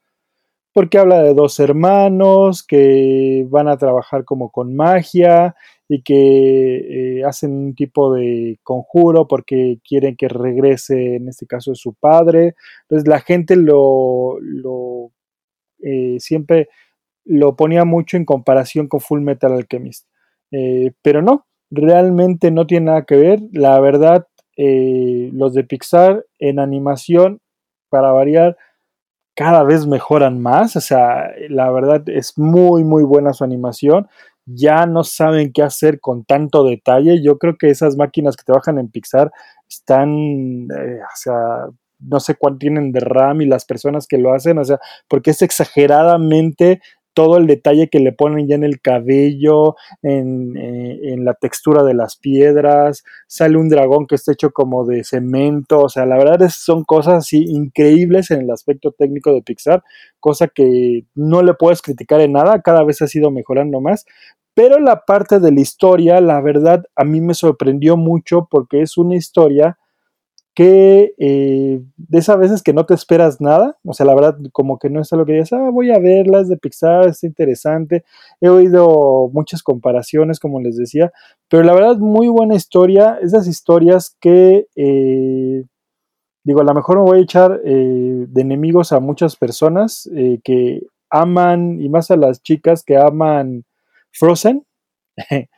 porque 0.74 0.98
habla 0.98 1.24
de 1.24 1.34
dos 1.34 1.60
hermanos 1.60 2.64
que 2.64 3.46
van 3.50 3.68
a 3.68 3.78
trabajar 3.78 4.24
como 4.26 4.52
con 4.52 4.76
magia 4.76 5.56
y 5.88 6.04
que 6.04 7.18
eh, 7.20 7.24
hacen 7.26 7.52
un 7.52 7.76
tipo 7.76 8.14
de 8.14 8.60
conjuro 8.62 9.28
porque 9.28 9.80
quieren 9.84 10.16
que 10.16 10.28
regrese, 10.28 11.16
en 11.16 11.28
este 11.28 11.48
caso, 11.48 11.74
su 11.74 11.96
padre. 11.96 12.56
Entonces 12.84 13.08
la 13.08 13.20
gente 13.22 13.56
lo, 13.56 14.38
lo 14.40 15.12
eh, 15.82 16.18
siempre 16.20 16.70
lo 17.26 17.56
ponía 17.56 17.86
mucho 17.86 18.18
en 18.18 18.26
comparación 18.26 18.88
con 18.88 19.02
Full 19.02 19.22
Metal 19.22 19.52
Alchemist. 19.52 20.08
Eh, 20.52 20.92
pero 21.02 21.24
no, 21.24 21.48
realmente 21.72 22.52
no 22.52 22.68
tiene 22.68 22.88
nada 22.88 23.06
que 23.06 23.16
ver. 23.16 23.40
La 23.52 23.80
verdad, 23.80 24.28
los 24.56 25.54
de 25.54 25.64
Pixar 25.64 26.26
en 26.38 26.60
animación, 26.60 27.40
para 27.90 28.12
variar, 28.12 28.58
cada 29.40 29.64
vez 29.64 29.88
mejoran 29.88 30.42
más. 30.42 30.76
O 30.76 30.82
sea, 30.82 31.32
la 31.48 31.72
verdad 31.72 32.04
es 32.08 32.38
muy, 32.38 32.84
muy 32.84 33.04
buena 33.04 33.32
su 33.32 33.46
animación 33.46 34.10
ya 34.52 34.88
no 34.88 35.04
saben 35.04 35.52
qué 35.54 35.62
hacer 35.62 36.00
con 36.00 36.24
tanto 36.26 36.64
detalle. 36.64 37.22
Yo 37.22 37.38
creo 37.38 37.56
que 37.56 37.70
esas 37.70 37.96
máquinas 37.96 38.36
que 38.36 38.44
trabajan 38.44 38.80
en 38.80 38.90
Pixar 38.90 39.32
están, 39.70 40.10
eh, 40.76 41.00
o 41.04 41.16
sea, 41.16 41.68
no 42.00 42.20
sé 42.20 42.34
cuánto 42.34 42.58
tienen 42.58 42.92
de 42.92 43.00
RAM 43.00 43.42
y 43.42 43.46
las 43.46 43.66
personas 43.66 44.08
que 44.08 44.18
lo 44.18 44.34
hacen, 44.34 44.58
o 44.58 44.66
sea, 44.66 44.80
porque 45.08 45.32
es 45.32 45.44
exageradamente 45.44 46.82
todo 47.14 47.38
el 47.38 47.48
detalle 47.48 47.90
que 47.90 48.00
le 48.00 48.14
ponen 48.14 48.48
ya 48.48 48.56
en 48.56 48.64
el 48.64 48.80
cabello, 48.82 49.76
en, 50.02 50.56
eh, 50.58 51.00
en, 51.14 51.26
la 51.26 51.34
textura 51.34 51.84
de 51.84 51.94
las 51.94 52.18
piedras, 52.18 53.04
sale 53.28 53.58
un 53.58 53.70
dragón 53.70 54.08
que 54.08 54.16
está 54.16 54.32
hecho 54.32 54.52
como 54.52 54.86
de 54.86 55.04
cemento, 55.04 55.82
o 55.82 55.90
sea, 55.90 56.06
la 56.06 56.18
verdad 56.18 56.42
es, 56.44 56.56
son 56.56 56.84
cosas 56.84 57.16
así 57.16 57.44
increíbles 57.48 58.32
en 58.32 58.42
el 58.42 58.52
aspecto 58.52 58.92
técnico 58.92 59.34
de 59.34 59.42
Pixar, 59.42 59.84
cosa 60.20 60.48
que 60.48 61.06
no 61.16 61.42
le 61.42 61.54
puedes 61.56 61.82
criticar 61.82 62.22
en 62.22 62.34
nada, 62.34 62.62
cada 62.62 62.84
vez 62.84 63.02
ha 63.02 63.08
sido 63.08 63.32
mejorando 63.32 63.82
más, 63.82 64.06
pero 64.54 64.80
la 64.80 65.06
parte 65.06 65.40
de 65.40 65.52
la 65.52 65.62
historia, 65.62 66.22
la 66.22 66.42
verdad, 66.42 66.84
a 66.96 67.06
mí 67.06 67.22
me 67.22 67.34
sorprendió 67.34 67.98
mucho 67.98 68.48
porque 68.52 68.82
es 68.82 68.98
una 68.98 69.16
historia 69.16 69.79
que 70.60 71.14
eh, 71.18 71.82
de 71.96 72.18
esas 72.20 72.38
veces 72.38 72.62
que 72.62 72.74
no 72.74 72.86
te 72.86 72.94
esperas 72.94 73.40
nada, 73.40 73.78
o 73.86 73.94
sea, 73.94 74.06
la 74.06 74.14
verdad, 74.14 74.38
como 74.52 74.78
que 74.78 74.90
no 74.90 75.00
es 75.00 75.14
algo 75.14 75.26
que 75.26 75.32
digas, 75.32 75.54
ah, 75.54 75.70
voy 75.72 75.90
a 75.90 76.00
verlas 76.00 76.50
de 76.50 76.58
Pixar, 76.58 77.08
es 77.08 77.24
interesante. 77.24 78.04
He 78.42 78.50
oído 78.50 79.30
muchas 79.32 79.64
comparaciones, 79.64 80.38
como 80.38 80.60
les 80.60 80.76
decía, 80.76 81.14
pero 81.48 81.64
la 81.64 81.74
verdad, 81.74 81.96
muy 82.00 82.28
buena 82.28 82.56
historia. 82.56 83.18
Esas 83.22 83.48
historias 83.48 84.18
que, 84.20 84.68
eh, 84.76 85.64
digo, 86.44 86.60
a 86.60 86.66
lo 86.66 86.74
mejor 86.74 86.98
me 86.98 87.04
voy 87.06 87.20
a 87.20 87.24
echar 87.24 87.62
eh, 87.64 88.26
de 88.28 88.42
enemigos 88.42 88.92
a 88.92 89.00
muchas 89.00 89.38
personas 89.38 90.10
que 90.44 90.82
aman, 91.10 91.80
y 91.80 91.88
más 91.88 92.12
a 92.12 92.18
las 92.18 92.44
chicas 92.44 92.84
que 92.84 92.98
aman 92.98 93.64
Frozen, 94.12 94.66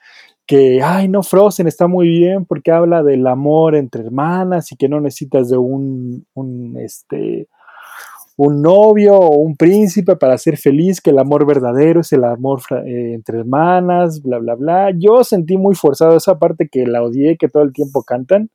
que, 0.52 0.82
ay, 0.84 1.08
no, 1.08 1.24
Frozen 1.24 1.68
está 1.68 1.88
muy 1.88 2.10
bien 2.10 2.44
porque 2.46 2.72
habla 2.72 3.04
del 3.04 3.26
amor 3.26 3.74
entre 3.74 4.04
hermanas 4.04 4.70
y 4.74 4.76
que 4.76 4.90
no 4.90 5.00
necesitas 5.00 5.48
de 5.48 5.58
un, 5.58 6.26
este, 6.78 7.48
un 8.36 8.62
novio 8.62 9.16
o 9.16 9.38
un 9.38 9.56
príncipe 9.56 10.18
para 10.18 10.38
ser 10.38 10.58
feliz, 10.58 11.00
que 11.00 11.12
el 11.12 11.20
amor 11.20 11.46
verdadero 11.46 12.02
es 12.02 12.12
el 12.12 12.26
amor 12.26 12.60
eh, 12.86 13.14
entre 13.14 13.40
hermanas, 13.40 14.22
bla, 14.22 14.40
bla, 14.40 14.56
bla. 14.56 14.92
Yo 14.94 15.24
sentí 15.24 15.56
muy 15.56 15.74
forzado 15.74 16.18
esa 16.18 16.38
parte 16.38 16.68
que 16.70 16.86
la 16.86 17.02
odié, 17.02 17.38
que 17.38 17.48
todo 17.48 17.64
el 17.64 17.72
tiempo 17.72 18.04
cantan. 18.04 18.50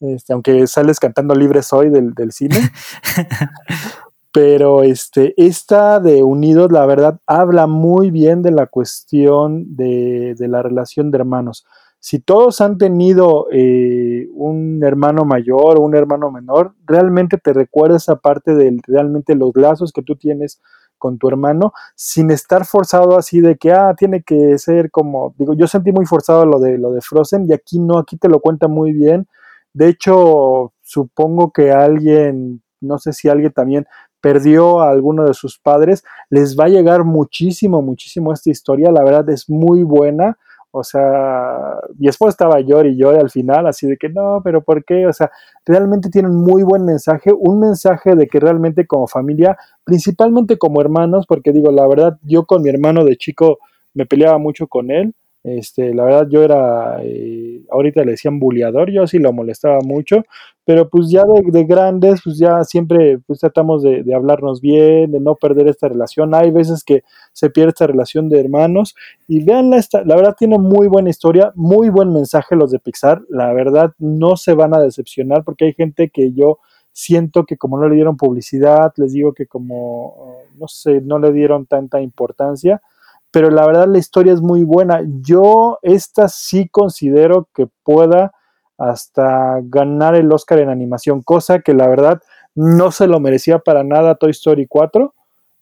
Este, 0.00 0.32
aunque 0.32 0.66
sales 0.66 0.98
cantando 0.98 1.34
libre 1.34 1.62
soy 1.62 1.90
del, 1.90 2.14
del 2.14 2.32
cine. 2.32 2.56
pero 4.32 4.82
este, 4.82 5.34
esta 5.36 6.00
de 6.00 6.22
Unidos, 6.22 6.70
la 6.70 6.86
verdad, 6.86 7.20
habla 7.26 7.66
muy 7.66 8.10
bien 8.10 8.42
de 8.42 8.50
la 8.50 8.66
cuestión 8.66 9.76
de, 9.76 10.34
la 10.38 10.62
relación 10.62 11.10
de 11.10 11.18
hermanos. 11.18 11.66
Si 12.00 12.20
todos 12.20 12.60
han 12.60 12.78
tenido 12.78 13.48
eh, 13.50 14.28
un 14.34 14.84
hermano 14.84 15.24
mayor 15.24 15.78
o 15.78 15.82
un 15.82 15.96
hermano 15.96 16.30
menor, 16.30 16.74
realmente 16.86 17.38
te 17.38 17.52
recuerda 17.52 17.96
esa 17.96 18.16
parte 18.16 18.54
de 18.54 18.78
realmente 18.86 19.34
los 19.34 19.50
lazos 19.56 19.92
que 19.92 20.02
tú 20.02 20.14
tienes 20.14 20.60
con 20.98 21.18
tu 21.18 21.28
hermano, 21.28 21.72
sin 21.94 22.30
estar 22.30 22.66
forzado 22.66 23.16
así 23.16 23.40
de 23.40 23.56
que, 23.56 23.72
ah, 23.72 23.94
tiene 23.96 24.22
que 24.22 24.58
ser 24.58 24.90
como, 24.90 25.34
digo, 25.38 25.54
yo 25.54 25.66
sentí 25.66 25.92
muy 25.92 26.06
forzado 26.06 26.44
lo 26.44 26.58
de, 26.60 26.76
lo 26.76 26.92
de 26.92 27.00
Frozen 27.00 27.46
y 27.48 27.52
aquí 27.52 27.78
no, 27.78 27.98
aquí 27.98 28.16
te 28.18 28.28
lo 28.28 28.40
cuenta 28.40 28.68
muy 28.68 28.92
bien. 28.92 29.28
De 29.72 29.88
hecho, 29.88 30.72
supongo 30.82 31.52
que 31.52 31.70
alguien, 31.72 32.62
no 32.80 32.98
sé 32.98 33.12
si 33.12 33.28
alguien 33.28 33.52
también 33.52 33.86
perdió 34.20 34.80
a 34.80 34.90
alguno 34.90 35.24
de 35.24 35.34
sus 35.34 35.58
padres, 35.58 36.04
les 36.30 36.58
va 36.58 36.64
a 36.64 36.68
llegar 36.68 37.04
muchísimo, 37.04 37.82
muchísimo 37.82 38.32
esta 38.32 38.50
historia, 38.50 38.90
la 38.90 39.04
verdad 39.04 39.28
es 39.30 39.48
muy 39.48 39.82
buena, 39.82 40.38
o 40.70 40.84
sea, 40.84 41.80
mi 41.96 42.08
esposa 42.08 42.30
estaba 42.30 42.60
llorando 42.60 42.90
y 42.90 42.96
llorando 42.96 43.24
al 43.24 43.30
final, 43.30 43.66
así 43.66 43.86
de 43.86 43.96
que 43.96 44.10
no, 44.10 44.42
pero 44.44 44.62
¿por 44.62 44.84
qué? 44.84 45.06
O 45.06 45.12
sea, 45.12 45.30
realmente 45.64 46.10
tienen 46.10 46.34
muy 46.34 46.62
buen 46.62 46.84
mensaje, 46.84 47.32
un 47.32 47.58
mensaje 47.58 48.14
de 48.14 48.26
que 48.26 48.38
realmente 48.38 48.86
como 48.86 49.06
familia, 49.06 49.56
principalmente 49.84 50.58
como 50.58 50.80
hermanos, 50.80 51.26
porque 51.26 51.52
digo, 51.52 51.72
la 51.72 51.86
verdad, 51.88 52.18
yo 52.22 52.44
con 52.44 52.62
mi 52.62 52.68
hermano 52.68 53.04
de 53.04 53.16
chico 53.16 53.58
me 53.94 54.04
peleaba 54.04 54.38
mucho 54.38 54.66
con 54.66 54.90
él, 54.90 55.14
este, 55.44 55.94
la 55.94 56.04
verdad 56.04 56.28
yo 56.28 56.42
era, 56.42 56.98
eh, 57.02 57.62
ahorita 57.70 58.04
le 58.04 58.12
decían 58.12 58.38
buleador, 58.40 58.90
yo 58.90 59.06
sí 59.06 59.18
lo 59.18 59.32
molestaba 59.32 59.78
mucho, 59.80 60.24
pero 60.64 60.88
pues 60.88 61.10
ya 61.10 61.24
de, 61.24 61.64
grandes, 61.64 62.20
pues 62.22 62.38
ya 62.38 62.64
siempre 62.64 63.18
pues 63.26 63.38
tratamos 63.40 63.82
de, 63.82 64.04
hablarnos 64.14 64.60
bien, 64.60 65.12
de 65.12 65.20
no 65.20 65.36
perder 65.36 65.68
esta 65.68 65.88
relación. 65.88 66.34
Hay 66.34 66.50
veces 66.50 66.84
que 66.84 67.04
se 67.32 67.50
pierde 67.50 67.70
esta 67.70 67.86
relación 67.86 68.28
de 68.28 68.40
hermanos 68.40 68.94
y 69.28 69.42
vean 69.44 69.72
esta, 69.74 70.04
la 70.04 70.16
verdad 70.16 70.36
tiene 70.36 70.58
muy 70.58 70.88
buena 70.88 71.10
historia, 71.10 71.52
muy 71.54 71.88
buen 71.88 72.12
mensaje 72.12 72.56
los 72.56 72.70
de 72.70 72.80
Pixar, 72.80 73.22
la 73.30 73.52
verdad 73.52 73.92
no 73.98 74.36
se 74.36 74.54
van 74.54 74.74
a 74.74 74.80
decepcionar 74.80 75.44
porque 75.44 75.66
hay 75.66 75.72
gente 75.72 76.10
que 76.10 76.32
yo 76.32 76.58
siento 76.92 77.46
que 77.46 77.56
como 77.56 77.78
no 77.78 77.88
le 77.88 77.94
dieron 77.94 78.16
publicidad, 78.16 78.92
les 78.96 79.12
digo 79.12 79.32
que 79.32 79.46
como, 79.46 80.42
no 80.56 80.66
sé, 80.66 81.00
no 81.00 81.18
le 81.20 81.32
dieron 81.32 81.66
tanta 81.66 82.00
importancia 82.00 82.82
pero 83.30 83.50
la 83.50 83.66
verdad 83.66 83.88
la 83.88 83.98
historia 83.98 84.32
es 84.32 84.40
muy 84.40 84.62
buena. 84.64 85.02
Yo 85.20 85.78
esta 85.82 86.28
sí 86.28 86.68
considero 86.68 87.48
que 87.54 87.68
pueda 87.82 88.32
hasta 88.78 89.58
ganar 89.62 90.14
el 90.14 90.32
Oscar 90.32 90.60
en 90.60 90.70
animación, 90.70 91.22
cosa 91.22 91.60
que 91.60 91.74
la 91.74 91.88
verdad 91.88 92.22
no 92.54 92.90
se 92.90 93.06
lo 93.06 93.20
merecía 93.20 93.58
para 93.58 93.84
nada 93.84 94.14
Toy 94.14 94.30
Story 94.30 94.66
4. 94.66 95.14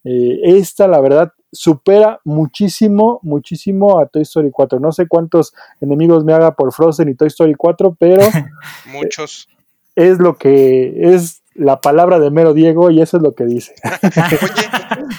Eh, 0.03 0.39
esta, 0.43 0.87
la 0.87 1.01
verdad, 1.01 1.33
supera 1.51 2.21
muchísimo, 2.23 3.19
muchísimo 3.23 3.99
a 3.99 4.07
Toy 4.07 4.21
Story 4.21 4.51
4. 4.51 4.79
No 4.79 4.91
sé 4.91 5.07
cuántos 5.07 5.53
enemigos 5.81 6.23
me 6.23 6.33
haga 6.33 6.55
por 6.55 6.73
Frozen 6.73 7.09
y 7.09 7.15
Toy 7.15 7.27
Story 7.27 7.55
4, 7.55 7.95
pero... 7.99 8.23
Muchos. 8.91 9.47
Es 9.95 10.19
lo 10.19 10.37
que 10.37 11.13
es 11.13 11.41
la 11.57 11.81
palabra 11.81 12.19
de 12.19 12.31
Mero 12.31 12.53
Diego 12.53 12.91
y 12.91 13.01
eso 13.01 13.17
es 13.17 13.23
lo 13.23 13.33
que 13.33 13.45
dice. 13.45 13.75
oye, 14.43 14.69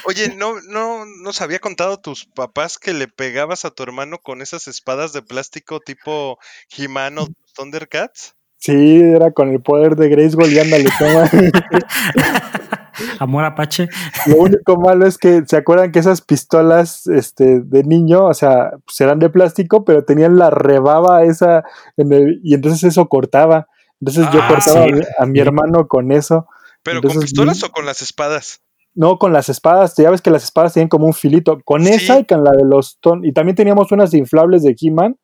oye, 0.05 0.35
¿no, 0.35 0.61
no 0.61 1.05
nos 1.05 1.41
había 1.41 1.59
contado 1.59 1.99
tus 1.99 2.25
papás 2.25 2.77
que 2.77 2.93
le 2.93 3.07
pegabas 3.07 3.65
a 3.65 3.71
tu 3.71 3.83
hermano 3.83 4.19
con 4.19 4.41
esas 4.41 4.67
espadas 4.67 5.13
de 5.13 5.21
plástico 5.21 5.79
tipo 5.79 6.39
He-Man 6.75 7.19
o 7.19 7.27
Thundercats? 7.55 8.35
Sí, 8.57 8.99
era 8.99 9.31
con 9.31 9.49
el 9.49 9.61
poder 9.61 9.95
de 9.95 10.09
Grace 10.09 10.35
y 10.49 10.59
ándale, 10.59 10.89
toma. 10.99 11.29
Amor 13.19 13.45
Apache. 13.45 13.87
Lo 14.27 14.37
único 14.37 14.75
malo 14.77 15.05
es 15.05 15.17
que 15.17 15.43
se 15.45 15.55
acuerdan 15.55 15.91
que 15.91 15.99
esas 15.99 16.21
pistolas 16.21 17.07
este, 17.07 17.61
de 17.61 17.83
niño, 17.83 18.25
o 18.25 18.33
sea, 18.33 18.71
pues 18.85 18.99
eran 18.99 19.19
de 19.19 19.29
plástico, 19.29 19.85
pero 19.85 20.03
tenían 20.03 20.37
la 20.37 20.49
rebaba 20.49 21.23
esa 21.23 21.63
y 21.95 22.53
entonces 22.53 22.83
eso 22.83 23.07
cortaba. 23.07 23.67
Entonces 24.01 24.25
yo 24.33 24.39
ah, 24.41 24.47
cortaba 24.47 24.85
a, 25.17 25.25
mi, 25.25 25.39
hermano 25.39 25.87
con 25.87 26.11
eso. 26.11 26.47
¿Pero 26.83 27.01
con 27.01 27.19
pistolas 27.19 27.63
o 27.63 27.71
con 27.71 27.85
las 27.85 28.01
espadas? 28.01 28.61
No, 28.95 29.17
con 29.17 29.33
las 29.33 29.49
espadas. 29.49 29.95
Ya 29.97 30.09
ves 30.09 30.21
que 30.21 30.31
las 30.31 30.43
espadas 30.43 30.73
tienen 30.73 30.89
como 30.89 31.05
un 31.05 31.13
filito. 31.13 31.59
Con 31.63 31.85
esa 31.85 32.19
y 32.19 32.25
con 32.25 32.43
la 32.43 32.51
de 32.51 32.65
los 32.65 32.97
ton. 33.01 33.25
Y 33.25 33.33
también 33.33 33.55
teníamos 33.55 33.91
unas 33.91 34.13
inflables 34.13 34.63
de 34.63 34.75
He-Man. 34.79 35.17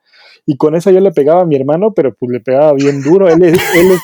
Y 0.46 0.58
con 0.58 0.75
esa 0.75 0.91
yo 0.91 1.00
le 1.00 1.12
pegaba 1.12 1.41
a 1.41 1.46
mi 1.46 1.55
hermano, 1.55 1.94
pero 1.94 2.13
pues 2.13 2.32
le 2.32 2.39
pegaba 2.39 2.74
bien 2.74 3.01
duro. 3.01 3.29
Él 3.29 3.44
es, 3.44 3.60
él 3.75 3.91
es 3.91 4.01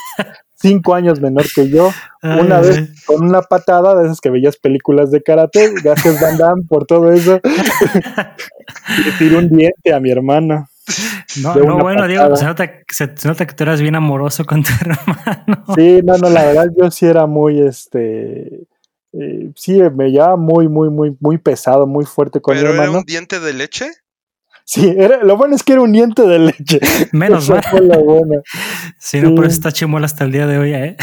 cinco 0.54 0.94
años 0.94 1.20
menor 1.20 1.44
que 1.54 1.68
yo. 1.68 1.90
Una 2.22 2.60
vez 2.60 3.04
con 3.04 3.24
una 3.24 3.42
patada 3.42 3.94
de 3.94 4.06
esas 4.06 4.20
que 4.20 4.30
veías 4.30 4.56
películas 4.56 5.10
de 5.10 5.22
karate. 5.22 5.72
Gracias, 5.82 6.20
Van 6.20 6.38
Damme, 6.38 6.62
por 6.68 6.86
todo 6.86 7.12
eso. 7.12 7.40
le 9.04 9.12
tiró 9.18 9.38
un 9.38 9.48
diente 9.48 9.92
a 9.92 10.00
mi 10.00 10.10
hermano. 10.10 10.68
No, 11.42 11.54
no 11.56 11.78
bueno, 11.78 12.06
Diego, 12.08 12.36
se 12.36 12.44
nota, 12.44 12.70
se, 12.88 13.16
se 13.16 13.28
nota 13.28 13.46
que 13.46 13.54
tú 13.54 13.62
eras 13.64 13.80
bien 13.80 13.94
amoroso 13.94 14.44
con 14.44 14.62
tu 14.62 14.70
hermano. 14.80 15.64
Sí, 15.76 16.00
no, 16.04 16.16
no, 16.18 16.28
la 16.28 16.44
verdad 16.44 16.66
yo 16.76 16.90
sí 16.90 17.06
era 17.06 17.26
muy, 17.26 17.60
este, 17.60 18.64
eh, 19.12 19.50
sí, 19.54 19.80
me 19.94 20.10
llevaba 20.10 20.36
muy, 20.36 20.68
muy, 20.68 20.90
muy, 20.90 21.16
muy 21.20 21.38
pesado, 21.38 21.86
muy 21.86 22.04
fuerte 22.04 22.40
con 22.40 22.54
¿Pero 22.56 22.68
mi 22.68 22.74
era 22.74 22.82
hermano. 22.84 22.98
un 23.00 23.04
diente 23.04 23.38
de 23.40 23.52
leche? 23.54 23.86
Sí, 24.64 24.94
era, 24.96 25.22
lo 25.24 25.36
bueno 25.36 25.56
es 25.56 25.62
que 25.64 25.72
era 25.72 25.82
un 25.82 25.92
diente 25.92 26.22
de 26.22 26.38
leche. 26.38 26.80
Menos 27.12 27.48
mal. 27.50 27.62
fue 27.68 27.80
lo 27.80 28.00
bueno. 28.04 28.42
Sí, 28.98 29.20
no, 29.20 29.34
por 29.34 29.44
eso 29.46 29.54
está 29.54 29.72
chimuela 29.72 30.06
hasta 30.06 30.24
el 30.24 30.30
día 30.32 30.46
de 30.46 30.58
hoy, 30.58 30.72
¿eh? 30.74 30.96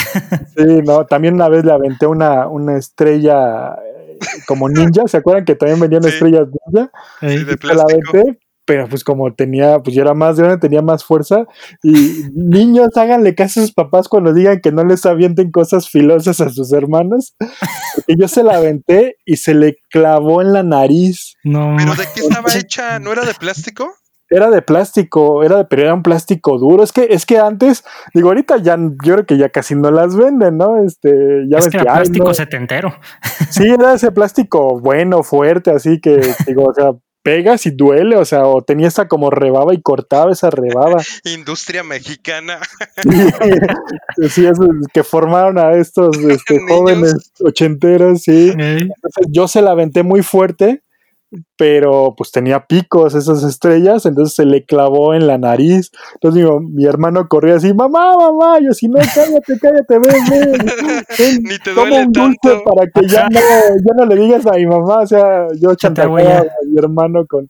Sí, 0.57 0.81
no, 0.85 1.05
también 1.05 1.33
una 1.35 1.49
vez 1.49 1.65
le 1.65 1.71
aventé 1.73 2.05
una, 2.07 2.47
una 2.47 2.77
estrella 2.77 3.73
eh, 3.73 4.21
como 4.47 4.69
ninja, 4.69 5.03
¿se 5.07 5.17
acuerdan 5.17 5.43
que 5.45 5.55
también 5.55 5.79
venían 5.81 6.03
Sí. 6.03 6.09
estrellas 6.09 6.47
ninja? 6.47 6.89
Sí, 7.19 7.27
de 7.27 7.39
Se 7.39 7.45
la 7.51 7.57
plástico. 7.57 7.81
aventé, 8.17 8.39
pero 8.69 8.87
pues 8.87 9.03
como 9.03 9.33
tenía, 9.33 9.79
pues 9.79 9.95
yo 9.95 10.03
era 10.03 10.13
más 10.13 10.39
grande, 10.39 10.59
tenía 10.59 10.83
más 10.83 11.03
fuerza. 11.03 11.47
Y 11.81 12.25
niños, 12.35 12.89
háganle 12.95 13.33
caso 13.33 13.59
a 13.59 13.63
sus 13.63 13.73
papás 13.73 14.07
cuando 14.07 14.31
digan 14.31 14.59
que 14.61 14.71
no 14.71 14.83
les 14.83 15.07
avienten 15.07 15.49
cosas 15.49 15.89
filosas 15.89 16.39
a 16.39 16.51
sus 16.51 16.71
hermanos. 16.71 17.35
Porque 17.95 18.15
yo 18.15 18.27
se 18.27 18.43
la 18.43 18.57
aventé 18.57 19.15
y 19.25 19.37
se 19.37 19.55
le 19.55 19.77
clavó 19.89 20.43
en 20.43 20.53
la 20.53 20.61
nariz. 20.61 21.33
No, 21.43 21.77
¿Pero 21.79 21.95
de 21.95 22.03
qué 22.13 22.21
estaba 22.21 22.55
hecha? 22.55 22.99
¿No 22.99 23.11
era 23.11 23.25
de 23.25 23.33
plástico? 23.33 23.91
Era 24.29 24.51
de 24.51 24.61
plástico, 24.61 25.43
era 25.43 25.57
de, 25.57 25.65
pero 25.65 25.81
era 25.81 25.95
un 25.95 26.03
plástico 26.03 26.59
duro. 26.59 26.83
Es 26.83 26.91
que, 26.91 27.07
es 27.09 27.25
que 27.25 27.39
antes, 27.39 27.83
digo, 28.13 28.27
ahorita 28.27 28.57
ya, 28.57 28.77
yo 28.77 29.15
creo 29.15 29.25
que 29.25 29.37
ya 29.39 29.49
casi 29.49 29.73
no 29.73 29.89
las 29.89 30.15
venden, 30.15 30.57
¿no? 30.57 30.77
Este, 30.85 31.09
ya 31.49 31.57
es 31.57 31.65
ves 31.65 31.71
que 31.71 31.77
que 31.77 31.81
era 31.81 31.93
ay, 31.93 32.01
plástico 32.01 32.27
no. 32.27 32.33
setentero. 32.35 32.93
Sí, 33.49 33.63
era 33.67 33.95
ese 33.95 34.11
plástico 34.11 34.79
bueno, 34.79 35.23
fuerte, 35.23 35.71
así 35.71 35.99
que, 35.99 36.21
digo, 36.45 36.65
o 36.65 36.73
sea, 36.75 36.91
pegas 37.29 37.67
y 37.67 37.71
duele, 37.71 38.15
o 38.15 38.25
sea, 38.25 38.47
o 38.47 38.63
tenía 38.63 38.87
esa 38.87 39.07
como 39.07 39.29
rebaba 39.29 39.75
y 39.75 39.81
cortaba 39.81 40.31
esa 40.31 40.49
rebaba. 40.49 41.03
Industria 41.25 41.83
mexicana. 41.83 42.59
Sí, 44.29 44.45
esos 44.47 44.67
que 44.91 45.03
formaron 45.03 45.59
a 45.59 45.73
estos 45.73 46.17
este, 46.17 46.59
jóvenes 46.67 47.31
ochenteros, 47.39 48.23
sí. 48.23 48.49
Entonces, 48.57 49.27
yo 49.29 49.47
se 49.47 49.61
la 49.61 49.71
aventé 49.71 50.01
muy 50.01 50.23
fuerte, 50.23 50.81
pero 51.55 52.15
pues 52.17 52.31
tenía 52.31 52.65
picos 52.65 53.13
esas 53.13 53.43
estrellas, 53.43 54.05
entonces 54.05 54.35
se 54.35 54.45
le 54.45 54.65
clavó 54.65 55.13
en 55.13 55.27
la 55.27 55.37
nariz. 55.37 55.91
Entonces 56.15 56.43
digo, 56.43 56.59
mi 56.59 56.85
hermano 56.85 57.27
corría 57.27 57.55
así, 57.55 57.73
mamá, 57.73 58.15
mamá, 58.17 58.59
yo 58.59 58.71
así, 58.71 58.87
no, 58.87 58.99
cállate, 59.13 59.59
cállate, 59.59 59.99
ven, 59.99 60.25
ven, 60.29 60.51
ven, 60.51 61.43
Ni 61.43 61.57
te 61.59 61.73
toma 61.73 61.89
duele 61.89 62.05
un 62.05 62.11
dulce 62.11 62.37
tanto. 62.41 62.63
para 62.63 62.87
que 62.89 63.07
ya 63.07 63.29
no, 63.29 63.39
ya 63.39 63.93
no 63.95 64.05
le 64.05 64.15
digas 64.15 64.45
a 64.47 64.53
mi 64.53 64.65
mamá, 64.65 65.01
o 65.01 65.07
sea, 65.07 65.47
yo 65.59 65.75
chantajeaba 65.75 66.39
a 66.39 66.65
mi 66.65 66.77
hermano 66.77 67.25
con, 67.27 67.49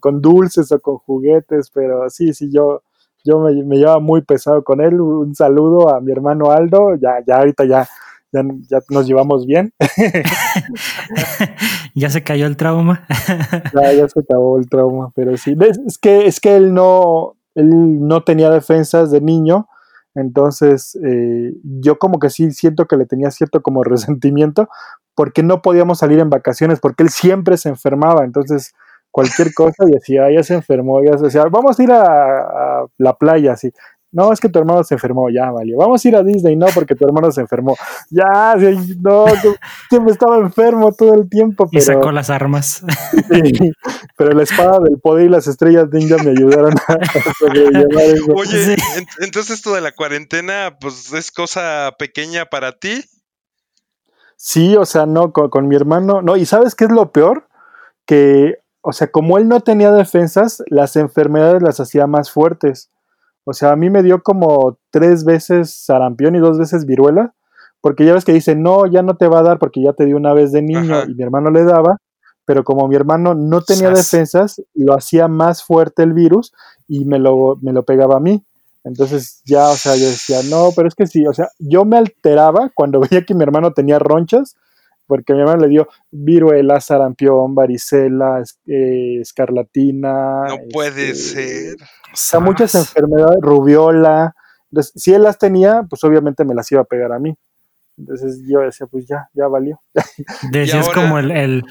con 0.00 0.20
dulces 0.20 0.70
o 0.70 0.78
con 0.80 0.98
juguetes, 0.98 1.70
pero 1.70 2.08
sí, 2.10 2.32
sí, 2.32 2.50
yo, 2.52 2.82
yo 3.24 3.40
me, 3.40 3.52
me 3.64 3.76
llevaba 3.76 3.98
muy 3.98 4.22
pesado 4.22 4.62
con 4.62 4.80
él. 4.80 5.00
Un 5.00 5.34
saludo 5.34 5.94
a 5.94 6.00
mi 6.00 6.12
hermano 6.12 6.52
Aldo, 6.52 6.94
ya, 6.94 7.22
ya 7.26 7.38
ahorita 7.38 7.64
ya, 7.64 7.88
ya, 8.32 8.42
ya 8.68 8.78
nos 8.90 9.06
llevamos 9.06 9.46
bien, 9.46 9.72
ya 11.94 12.10
se 12.10 12.22
cayó 12.22 12.46
el 12.46 12.56
trauma. 12.56 13.06
ya, 13.74 13.92
ya 13.92 14.08
se 14.08 14.20
acabó 14.20 14.58
el 14.58 14.68
trauma, 14.68 15.10
pero 15.14 15.36
sí, 15.36 15.56
es, 15.86 15.98
que, 15.98 16.26
es 16.26 16.40
que 16.40 16.56
él 16.56 16.74
no, 16.74 17.36
él 17.54 18.06
no 18.06 18.22
tenía 18.24 18.50
defensas 18.50 19.10
de 19.10 19.20
niño, 19.20 19.68
entonces 20.14 20.98
eh, 21.04 21.52
yo 21.62 21.98
como 21.98 22.18
que 22.18 22.30
sí 22.30 22.50
siento 22.52 22.86
que 22.86 22.96
le 22.96 23.06
tenía 23.06 23.30
cierto 23.30 23.62
como 23.62 23.84
resentimiento, 23.84 24.68
porque 25.14 25.42
no 25.42 25.62
podíamos 25.62 25.98
salir 25.98 26.20
en 26.20 26.30
vacaciones, 26.30 26.80
porque 26.80 27.02
él 27.02 27.10
siempre 27.10 27.56
se 27.56 27.68
enfermaba, 27.68 28.24
entonces 28.24 28.72
cualquier 29.10 29.54
cosa 29.54 29.84
y 29.88 29.92
decía, 29.92 30.24
"Ah, 30.26 30.30
ya 30.30 30.42
se 30.42 30.54
enfermó, 30.54 31.02
ya 31.02 31.16
se 31.16 31.24
decía, 31.24 31.44
vamos 31.50 31.78
a 31.78 31.82
ir 31.82 31.90
a, 31.90 32.02
a 32.02 32.86
la 32.98 33.16
playa, 33.16 33.52
así. 33.52 33.72
No, 34.16 34.32
es 34.32 34.40
que 34.40 34.48
tu 34.48 34.58
hermano 34.58 34.82
se 34.82 34.94
enfermó, 34.94 35.28
ya, 35.28 35.50
valió. 35.50 35.76
Vamos 35.76 36.02
a 36.02 36.08
ir 36.08 36.16
a 36.16 36.22
Disney, 36.22 36.56
no, 36.56 36.64
porque 36.74 36.94
tu 36.94 37.04
hermano 37.04 37.30
se 37.30 37.42
enfermó. 37.42 37.76
Ya, 38.08 38.54
sí, 38.58 38.96
no, 39.02 39.26
que- 39.26 39.56
siempre 39.90 40.12
estaba 40.14 40.38
enfermo 40.38 40.90
todo 40.92 41.12
el 41.12 41.28
tiempo, 41.28 41.68
y 41.70 41.80
sacó 41.82 42.10
las 42.12 42.30
armas. 42.30 42.82
sí, 43.30 43.72
pero 44.16 44.30
la 44.32 44.42
espada 44.42 44.78
del 44.82 44.98
poder 44.98 45.26
y 45.26 45.28
las 45.28 45.46
estrellas 45.46 45.88
ninja 45.92 46.16
me 46.24 46.30
ayudaron 46.30 46.72
a, 46.88 46.92
a 46.94 47.32
sobrellevar 47.38 48.04
eso. 48.04 48.32
Oye, 48.34 48.76
entonces 49.20 49.50
esto 49.58 49.74
de 49.74 49.82
la 49.82 49.92
cuarentena, 49.92 50.78
pues 50.80 51.12
es 51.12 51.30
cosa 51.30 51.92
pequeña 51.98 52.46
para 52.46 52.72
ti. 52.72 53.04
Sí, 54.36 54.76
o 54.76 54.86
sea, 54.86 55.04
no, 55.04 55.32
con, 55.32 55.50
con 55.50 55.68
mi 55.68 55.76
hermano, 55.76 56.22
no, 56.22 56.36
y 56.36 56.46
¿sabes 56.46 56.74
qué 56.74 56.84
es 56.86 56.90
lo 56.90 57.12
peor? 57.12 57.48
Que, 58.06 58.56
o 58.80 58.92
sea, 58.92 59.08
como 59.10 59.36
él 59.36 59.46
no 59.48 59.60
tenía 59.60 59.90
defensas, 59.92 60.62
las 60.68 60.96
enfermedades 60.96 61.62
las 61.62 61.80
hacía 61.80 62.06
más 62.06 62.30
fuertes. 62.30 62.90
O 63.48 63.52
sea, 63.52 63.70
a 63.70 63.76
mí 63.76 63.90
me 63.90 64.02
dio 64.02 64.24
como 64.24 64.76
tres 64.90 65.24
veces 65.24 65.72
sarampión 65.72 66.34
y 66.34 66.40
dos 66.40 66.58
veces 66.58 66.84
viruela, 66.84 67.32
porque 67.80 68.04
ya 68.04 68.12
ves 68.12 68.24
que 68.24 68.32
dice, 68.32 68.56
no, 68.56 68.86
ya 68.86 69.02
no 69.02 69.16
te 69.16 69.28
va 69.28 69.38
a 69.38 69.44
dar 69.44 69.60
porque 69.60 69.80
ya 69.80 69.92
te 69.92 70.04
dio 70.04 70.16
una 70.16 70.34
vez 70.34 70.50
de 70.50 70.62
niño 70.62 70.96
Ajá. 70.96 71.04
y 71.08 71.14
mi 71.14 71.22
hermano 71.22 71.52
le 71.52 71.62
daba, 71.62 71.98
pero 72.44 72.64
como 72.64 72.88
mi 72.88 72.96
hermano 72.96 73.34
no 73.34 73.60
tenía 73.60 73.94
Sas. 73.94 73.98
defensas, 73.98 74.62
lo 74.74 74.94
hacía 74.94 75.28
más 75.28 75.62
fuerte 75.62 76.02
el 76.02 76.12
virus 76.12 76.52
y 76.88 77.04
me 77.04 77.20
lo, 77.20 77.56
me 77.62 77.72
lo 77.72 77.84
pegaba 77.84 78.16
a 78.16 78.20
mí. 78.20 78.44
Entonces 78.82 79.42
ya, 79.44 79.68
o 79.68 79.76
sea, 79.76 79.94
yo 79.94 80.06
decía, 80.06 80.40
no, 80.50 80.70
pero 80.74 80.88
es 80.88 80.96
que 80.96 81.06
sí, 81.06 81.24
o 81.24 81.32
sea, 81.32 81.48
yo 81.60 81.84
me 81.84 81.98
alteraba 81.98 82.72
cuando 82.74 82.98
veía 83.08 83.24
que 83.24 83.34
mi 83.34 83.44
hermano 83.44 83.72
tenía 83.72 84.00
ronchas, 84.00 84.56
porque 85.06 85.32
mi 85.32 85.40
hermano 85.40 85.62
le 85.62 85.68
dio 85.68 85.88
viruela, 86.10 86.80
sarampión, 86.80 87.54
varicela, 87.54 88.40
es- 88.40 88.58
eh, 88.66 89.20
escarlatina. 89.20 90.44
No 90.48 90.56
puede 90.72 91.10
este, 91.10 91.74
ser. 91.74 91.76
O 91.80 92.16
sea, 92.16 92.40
muchas 92.40 92.74
enfermedades, 92.74 93.38
rubiola. 93.40 94.34
Entonces, 94.70 94.92
si 95.00 95.14
él 95.14 95.22
las 95.22 95.38
tenía, 95.38 95.82
pues 95.88 96.02
obviamente 96.04 96.44
me 96.44 96.54
las 96.54 96.70
iba 96.72 96.80
a 96.80 96.84
pegar 96.84 97.12
a 97.12 97.18
mí. 97.18 97.34
Entonces 97.98 98.42
yo 98.46 98.60
decía, 98.60 98.86
pues 98.86 99.06
ya, 99.06 99.28
ya 99.32 99.46
valió. 99.48 99.80
Decías 100.52 100.88
como 100.90 101.18
el, 101.18 101.30
el, 101.30 101.64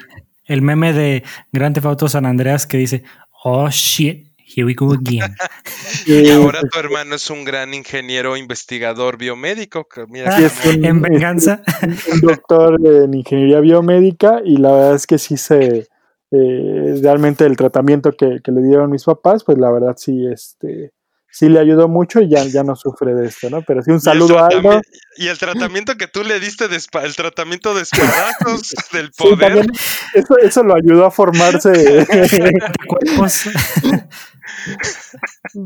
el 0.46 0.62
meme 0.62 0.94
de 0.94 1.24
Grand 1.52 1.76
Theft 1.76 1.86
Auto 1.86 2.08
San 2.08 2.26
Andreas 2.26 2.66
que 2.66 2.78
dice, 2.78 3.04
oh 3.44 3.70
shit, 3.70 4.35
here 4.46 4.66
we 4.66 4.74
go 4.76 4.92
again. 4.94 5.36
Y 6.06 6.28
Eh, 6.28 6.34
ahora 6.34 6.60
pues, 6.62 6.72
tu 6.72 6.80
hermano 6.80 7.16
es 7.16 7.30
un 7.30 7.44
gran 7.44 7.74
ingeniero 7.74 8.38
investigador 8.38 9.18
biomédico. 9.18 9.88
que 9.88 10.06
Mira, 10.08 10.38
sí, 10.38 10.44
es 10.44 10.66
un- 10.76 10.86
en 10.86 11.02
venganza. 11.02 11.62
un 12.12 12.20
doctor 12.22 12.78
en 12.86 13.14
ingeniería 13.14 13.60
biomédica 13.60 14.42
y 14.44 14.58
la 14.58 14.72
verdad 14.72 14.96
es 14.96 15.08
que 15.08 15.18
sí 15.18 15.38
se 15.38 15.88
eh, 16.32 17.00
realmente 17.02 17.46
el 17.46 17.56
tratamiento 17.56 18.12
que, 18.12 18.40
que 18.44 18.52
le 18.52 18.62
dieron 18.62 18.90
mis 18.92 19.04
papás, 19.04 19.44
pues 19.44 19.58
la 19.58 19.72
verdad 19.72 19.96
sí, 19.98 20.26
este 20.32 20.92
sí 21.30 21.50
le 21.50 21.60
ayudó 21.60 21.88
mucho 21.90 22.22
y 22.22 22.30
ya, 22.30 22.44
ya 22.46 22.64
no 22.64 22.76
sufre 22.78 23.14
de 23.14 23.28
esto, 23.28 23.50
¿no? 23.50 23.62
Pero 23.62 23.82
sí 23.84 23.92
un 23.92 24.00
saludo 24.00 24.40
a 24.40 24.48
Aldo. 24.48 24.82
Y 25.18 25.28
el 25.28 25.38
tratamiento 25.38 25.96
que 25.98 26.08
tú 26.08 26.24
le 26.24 26.40
diste, 26.40 26.68
de 26.70 26.78
espa- 26.78 27.04
el 27.04 27.14
tratamiento 27.16 27.74
de 27.76 27.82
espadazos 27.82 28.74
del 28.94 29.08
Sí, 29.08 29.24
poder. 29.24 29.40
también 29.40 29.68
eso, 30.14 30.38
eso 30.38 30.64
lo 30.64 30.76
ayudó 30.76 31.06
a 31.06 31.12
formarse. 31.12 32.06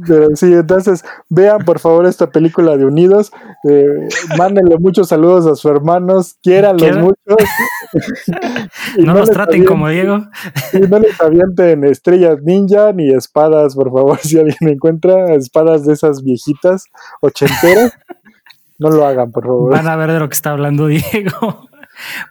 Pero 0.08 0.36
sí, 0.36 0.54
entonces 0.54 1.04
vean 1.30 1.60
por 1.66 1.80
favor 1.80 2.06
esta 2.06 2.30
película 2.30 2.78
de 2.78 2.86
Unidos, 2.86 3.32
eh, 3.68 4.08
mándenle 4.38 4.78
muchos 4.78 5.10
saludos 5.10 5.46
a 5.48 5.56
sus 5.56 5.66
hermanos, 5.72 6.38
quiéranlos 6.42 6.98
muchos. 6.98 7.18
Y 8.98 9.02
No 9.04 9.14
los 9.14 9.30
traten 9.32 9.62
avienten- 9.64 9.68
como 9.68 9.90
Diego. 9.90 10.20
y 10.74 10.80
no 10.80 11.00
les 11.00 11.20
avienten 11.20 11.84
estrellas 11.86 12.38
ninja 12.44 12.92
ni 12.94 13.12
espadas, 13.14 13.76
por 13.76 13.92
favor, 13.92 14.18
si 14.22 14.38
alguien 14.38 14.58
encuentra 14.70 15.34
espadas 15.34 15.86
de 15.86 15.94
esas 15.94 16.24
viejitas 16.24 16.86
ochenteras, 17.22 17.94
no 18.78 18.90
lo 18.92 19.06
hagan, 19.06 19.32
por 19.32 19.46
favor. 19.46 19.72
Van 19.72 19.88
a 19.88 19.96
ver 19.96 20.12
de 20.12 20.20
lo 20.20 20.30
que 20.30 20.34
está 20.36 20.52
hablando 20.52 20.88
Diego. 20.88 21.68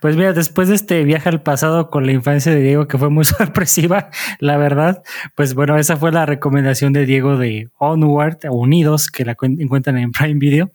Pues 0.00 0.16
mira, 0.16 0.33
después 0.33 0.68
de 0.68 0.74
este 0.74 1.04
viaje 1.04 1.28
al 1.28 1.42
pasado 1.42 1.90
con 1.90 2.07
la 2.07 2.12
infancia 2.12 2.52
de 2.52 2.61
Diego, 2.61 2.88
que 2.88 2.98
fue 2.98 3.11
muy 3.11 3.24
sorpresiva, 3.26 4.11
la 4.40 4.57
verdad, 4.57 5.02
pues 5.35 5.54
bueno, 5.54 5.76
esa 5.78 5.96
fue 5.96 6.12
la 6.12 6.26
recomendación 6.26 6.92
de 6.92 7.07
Diego 7.07 7.37
de 7.37 7.68
Onward, 7.78 8.38
Unidos, 8.50 9.09
que 9.11 9.24
la 9.24 9.37
cuen- 9.37 9.61
encuentran 9.61 9.98
en 9.98 10.12
Prime 10.12 10.38
Video. 10.38 10.70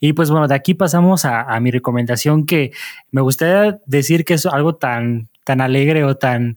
Y 0.00 0.12
pues 0.12 0.30
bueno, 0.30 0.48
de 0.48 0.54
aquí 0.56 0.74
pasamos 0.74 1.24
a, 1.24 1.58
mi 1.60 1.70
recomendación 1.70 2.46
que 2.46 2.72
me 3.12 3.20
gustaría 3.20 3.78
decir 3.86 4.24
que 4.24 4.34
es 4.34 4.44
algo 4.46 4.74
tan, 4.74 5.28
tan 5.44 5.60
alegre 5.60 6.04
o 6.04 6.16
tan 6.16 6.56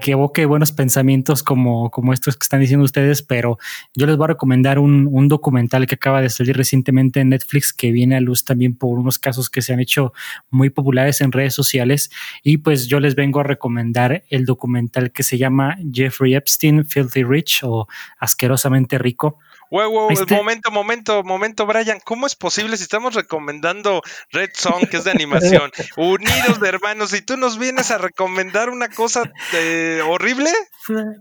que 0.00 0.12
evoque 0.12 0.46
buenos 0.46 0.70
pensamientos 0.70 1.42
como, 1.42 1.90
como 1.90 2.12
estos 2.12 2.36
que 2.36 2.44
están 2.44 2.60
diciendo 2.60 2.84
ustedes, 2.84 3.22
pero 3.22 3.58
yo 3.94 4.06
les 4.06 4.16
voy 4.16 4.26
a 4.26 4.28
recomendar 4.28 4.78
un, 4.78 5.08
un 5.10 5.26
documental 5.26 5.86
que 5.88 5.96
acaba 5.96 6.20
de 6.20 6.30
salir 6.30 6.56
recientemente 6.56 7.18
en 7.18 7.30
Netflix 7.30 7.72
que 7.72 7.90
viene 7.90 8.16
a 8.16 8.20
luz 8.20 8.44
también 8.44 8.76
por 8.76 8.98
unos 9.00 9.18
casos 9.18 9.50
que 9.50 9.62
se 9.62 9.72
han 9.72 9.80
hecho 9.80 10.12
muy 10.48 10.70
populares 10.70 11.20
en 11.20 11.32
redes 11.32 11.54
sociales 11.54 12.10
y 12.44 12.58
pues 12.58 12.86
yo 12.86 13.00
les 13.00 13.16
vengo 13.16 13.40
a 13.40 13.42
recomendar 13.42 14.22
el 14.30 14.44
documental 14.44 15.10
que 15.10 15.24
se 15.24 15.38
llama 15.38 15.76
Jeffrey 15.92 16.34
Epstein, 16.36 16.84
Filthy 16.84 17.24
Rich 17.24 17.62
o 17.64 17.88
Asquerosamente 18.18 18.98
Rico. 18.98 19.38
Wow, 19.74 19.90
wow, 19.90 20.10
Este- 20.10 20.36
momento, 20.36 20.70
momento, 20.70 21.24
momento, 21.24 21.66
Brian. 21.66 21.98
¿Cómo 22.04 22.28
es 22.28 22.36
posible 22.36 22.76
si 22.76 22.84
estamos 22.84 23.14
recomendando 23.14 24.02
Red 24.30 24.50
Song, 24.54 24.86
que 24.88 24.98
es 24.98 25.02
de 25.02 25.10
animación, 25.10 25.72
Unidos 25.96 26.60
de 26.60 26.68
Hermanos, 26.68 27.12
y 27.12 27.22
tú 27.22 27.36
nos 27.36 27.58
vienes 27.58 27.90
a 27.90 27.98
recomendar 27.98 28.70
una 28.70 28.88
cosa 28.88 29.24
eh, 29.52 30.00
horrible? 30.06 30.48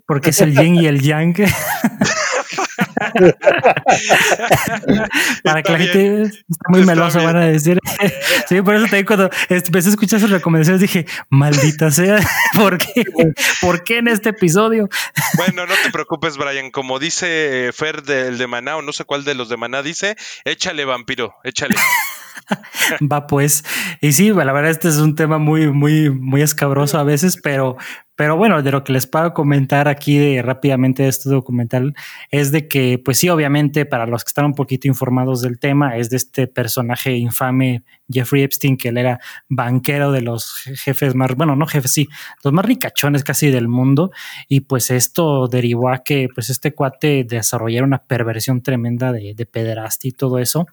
Porque 0.06 0.30
es 0.30 0.42
el 0.42 0.56
yin 0.56 0.76
y 0.76 0.86
el 0.86 1.02
yang. 1.02 1.34
Para 5.44 5.62
que 5.64 5.72
la 5.72 5.78
bien. 5.78 5.92
gente 5.92 6.24
está 6.50 6.66
muy 6.70 6.82
Está 6.82 7.10
bien. 7.10 7.26
van 7.26 7.36
a 7.38 7.46
decir. 7.46 7.80
Sí, 8.48 8.62
por 8.62 8.76
eso 8.76 8.84
también 8.86 9.06
cuando 9.06 9.30
empecé 9.50 9.90
a 9.90 9.92
escuchar 9.92 10.20
sus 10.20 10.30
recomendaciones 10.30 10.82
dije, 10.82 11.06
maldita 11.30 11.92
sea, 11.92 12.20
¿por 12.56 12.78
qué? 12.78 13.06
¿Por 13.62 13.84
qué 13.84 14.00
en 14.00 14.08
este 14.08 14.30
episodio? 14.30 14.90
Bueno, 15.38 15.66
no 15.66 15.74
te 15.84 15.92
preocupes, 15.92 16.38
Brian. 16.38 16.72
Como 16.72 17.00
dice 17.00 17.68
eh, 17.68 17.72
Fer 17.72 18.04
del 18.04 18.38
de 18.38 18.48
Maná, 18.48 18.78
o 18.78 18.82
no 18.82 18.92
sé 18.92 19.06
cuál 19.06 19.24
de 19.24 19.36
los 19.36 19.50
de 19.50 19.58
Maná 19.58 19.82
dice, 19.82 20.16
échale 20.46 20.86
vampiro, 20.86 21.36
échale. 21.44 21.76
Va 23.12 23.28
pues. 23.28 23.64
Y 24.02 24.14
sí, 24.14 24.32
la 24.32 24.52
verdad 24.52 24.72
este 24.72 24.90
es 24.90 24.98
un 24.98 25.16
tema 25.16 25.38
muy, 25.38 25.72
muy, 25.72 26.10
muy 26.10 26.42
escabroso 26.42 26.98
a 27.00 27.04
veces, 27.04 27.38
pero, 27.42 27.78
pero 28.16 28.38
bueno, 28.38 28.62
de 28.62 28.72
lo 28.72 28.84
que 28.84 28.94
les 28.94 29.08
puedo 29.08 29.34
comentar 29.34 29.88
aquí 29.88 30.18
de, 30.18 30.42
rápidamente 30.42 31.04
de 31.04 31.10
este 31.10 31.30
documental 31.30 31.96
es 32.30 32.52
de 32.52 32.68
que, 32.68 33.00
pues 33.04 33.18
sí, 33.18 33.30
obviamente 33.30 33.86
para 33.86 34.06
los 34.06 34.24
que 34.24 34.30
están 34.30 34.46
un 34.46 34.54
poquito 34.54 34.88
informados 34.88 35.42
del 35.42 35.58
tema, 35.58 35.98
es 35.98 36.10
de 36.10 36.18
este 36.18 36.48
personaje 36.48 37.16
infame, 37.16 37.84
Jeffrey 38.08 38.44
Epstein, 38.44 38.78
que 38.78 38.90
él 38.90 38.98
era 38.98 39.20
banquero 39.50 40.12
de 40.12 40.22
los 40.22 40.64
jefes 40.84 41.16
más, 41.16 41.36
bueno, 41.36 41.56
no 41.56 41.66
jefes, 41.66 41.92
sí, 41.92 42.08
los 42.44 42.54
más 42.54 42.66
ricachones 42.66 43.24
casi 43.24 43.50
del 43.50 43.68
mundo. 43.68 44.12
Y 44.48 44.62
pues 44.62 44.92
esto 44.92 45.48
derivó 45.48 45.90
a 45.90 46.04
que 46.04 46.28
pues 46.34 46.50
este 46.50 46.74
cuate 46.74 47.26
desarrollara 47.28 47.86
una 47.86 48.04
perversión 48.04 48.62
tremenda 48.62 49.12
de, 49.12 49.34
de 49.34 49.48
y 50.04 50.12
todo 50.12 50.40
eso. 50.40 50.68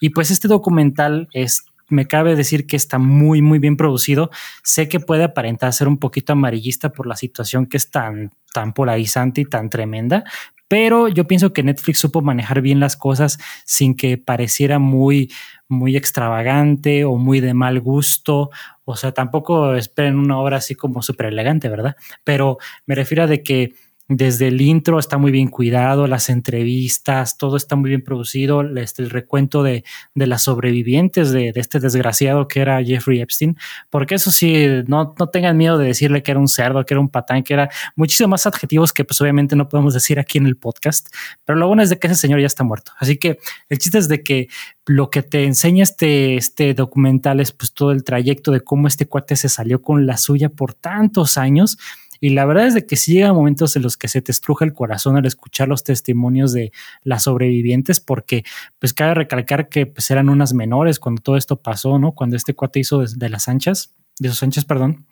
Y 0.00 0.10
pues 0.10 0.30
este 0.30 0.48
documental 0.48 1.28
es, 1.32 1.64
me 1.88 2.06
cabe 2.06 2.36
decir 2.36 2.66
que 2.66 2.76
está 2.76 2.98
muy, 2.98 3.42
muy 3.42 3.58
bien 3.58 3.76
producido. 3.76 4.30
Sé 4.62 4.88
que 4.88 5.00
puede 5.00 5.24
aparentar 5.24 5.72
ser 5.72 5.88
un 5.88 5.98
poquito 5.98 6.32
amarillista 6.32 6.90
por 6.90 7.06
la 7.06 7.16
situación 7.16 7.66
que 7.66 7.76
es 7.76 7.90
tan, 7.90 8.32
tan 8.52 8.72
polarizante 8.72 9.40
y 9.40 9.44
tan 9.44 9.70
tremenda, 9.70 10.24
pero 10.68 11.08
yo 11.08 11.26
pienso 11.26 11.52
que 11.52 11.62
Netflix 11.62 11.98
supo 11.98 12.22
manejar 12.22 12.60
bien 12.60 12.80
las 12.80 12.96
cosas 12.96 13.38
sin 13.64 13.94
que 13.94 14.18
pareciera 14.18 14.78
muy, 14.78 15.30
muy 15.68 15.96
extravagante 15.96 17.04
o 17.04 17.16
muy 17.16 17.40
de 17.40 17.54
mal 17.54 17.80
gusto. 17.80 18.50
O 18.84 18.96
sea, 18.96 19.12
tampoco 19.12 19.74
esperen 19.74 20.18
una 20.18 20.38
obra 20.38 20.56
así 20.56 20.74
como 20.74 21.02
súper 21.02 21.26
elegante, 21.26 21.68
¿verdad? 21.68 21.96
Pero 22.24 22.58
me 22.86 22.94
refiero 22.94 23.24
a 23.24 23.26
de 23.26 23.42
que 23.42 23.74
desde 24.08 24.48
el 24.48 24.60
intro 24.60 24.98
está 24.98 25.16
muy 25.16 25.32
bien 25.32 25.48
cuidado, 25.48 26.06
las 26.06 26.28
entrevistas, 26.28 27.38
todo 27.38 27.56
está 27.56 27.74
muy 27.74 27.88
bien 27.88 28.02
producido, 28.02 28.62
este, 28.76 29.02
el 29.02 29.10
recuento 29.10 29.62
de, 29.62 29.84
de 30.14 30.26
las 30.26 30.42
sobrevivientes 30.42 31.30
de, 31.30 31.52
de, 31.52 31.60
este 31.60 31.80
desgraciado 31.80 32.46
que 32.46 32.60
era 32.60 32.82
Jeffrey 32.84 33.20
Epstein, 33.20 33.56
porque 33.88 34.16
eso 34.16 34.30
sí, 34.30 34.66
no, 34.86 35.14
no 35.18 35.28
tengan 35.28 35.56
miedo 35.56 35.78
de 35.78 35.86
decirle 35.86 36.22
que 36.22 36.32
era 36.32 36.40
un 36.40 36.48
cerdo, 36.48 36.84
que 36.84 36.92
era 36.92 37.00
un 37.00 37.08
patán, 37.08 37.42
que 37.42 37.54
era 37.54 37.70
muchísimos 37.96 38.30
más 38.30 38.46
adjetivos 38.46 38.92
que 38.92 39.04
pues 39.04 39.20
obviamente 39.20 39.56
no 39.56 39.68
podemos 39.68 39.94
decir 39.94 40.18
aquí 40.18 40.36
en 40.38 40.46
el 40.46 40.56
podcast, 40.56 41.08
pero 41.44 41.58
lo 41.58 41.66
bueno 41.66 41.82
es 41.82 41.88
de 41.88 41.98
que 41.98 42.06
ese 42.06 42.16
señor 42.16 42.40
ya 42.40 42.46
está 42.46 42.62
muerto. 42.62 42.92
Así 42.98 43.16
que 43.16 43.38
el 43.68 43.78
chiste 43.78 43.98
es 43.98 44.08
de 44.08 44.22
que 44.22 44.48
lo 44.86 45.08
que 45.08 45.22
te 45.22 45.44
enseña 45.44 45.82
este, 45.82 46.36
este 46.36 46.74
documental 46.74 47.40
es 47.40 47.52
pues 47.52 47.72
todo 47.72 47.90
el 47.90 48.04
trayecto 48.04 48.52
de 48.52 48.60
cómo 48.60 48.86
este 48.86 49.06
cuate 49.06 49.36
se 49.36 49.48
salió 49.48 49.80
con 49.80 50.06
la 50.06 50.18
suya 50.18 50.50
por 50.50 50.74
tantos 50.74 51.38
años 51.38 51.78
y 52.24 52.30
la 52.30 52.46
verdad 52.46 52.66
es 52.66 52.72
de 52.72 52.86
que 52.86 52.96
sí 52.96 53.12
llega 53.12 53.34
momentos 53.34 53.76
en 53.76 53.82
los 53.82 53.98
que 53.98 54.08
se 54.08 54.22
te 54.22 54.32
estruja 54.32 54.64
el 54.64 54.72
corazón 54.72 55.18
al 55.18 55.26
escuchar 55.26 55.68
los 55.68 55.84
testimonios 55.84 56.54
de 56.54 56.72
las 57.02 57.24
sobrevivientes, 57.24 58.00
porque 58.00 58.44
pues 58.78 58.94
cabe 58.94 59.12
recalcar 59.12 59.68
que 59.68 59.84
pues 59.84 60.10
eran 60.10 60.30
unas 60.30 60.54
menores 60.54 60.98
cuando 60.98 61.20
todo 61.20 61.36
esto 61.36 61.56
pasó, 61.56 61.98
¿no? 61.98 62.12
Cuando 62.12 62.36
este 62.36 62.54
cuate 62.54 62.80
hizo 62.80 63.00
de, 63.00 63.08
de 63.14 63.28
las 63.28 63.46
anchas, 63.46 63.92
de 64.18 64.30
sus 64.30 64.42
anchas, 64.42 64.64
perdón. 64.64 65.04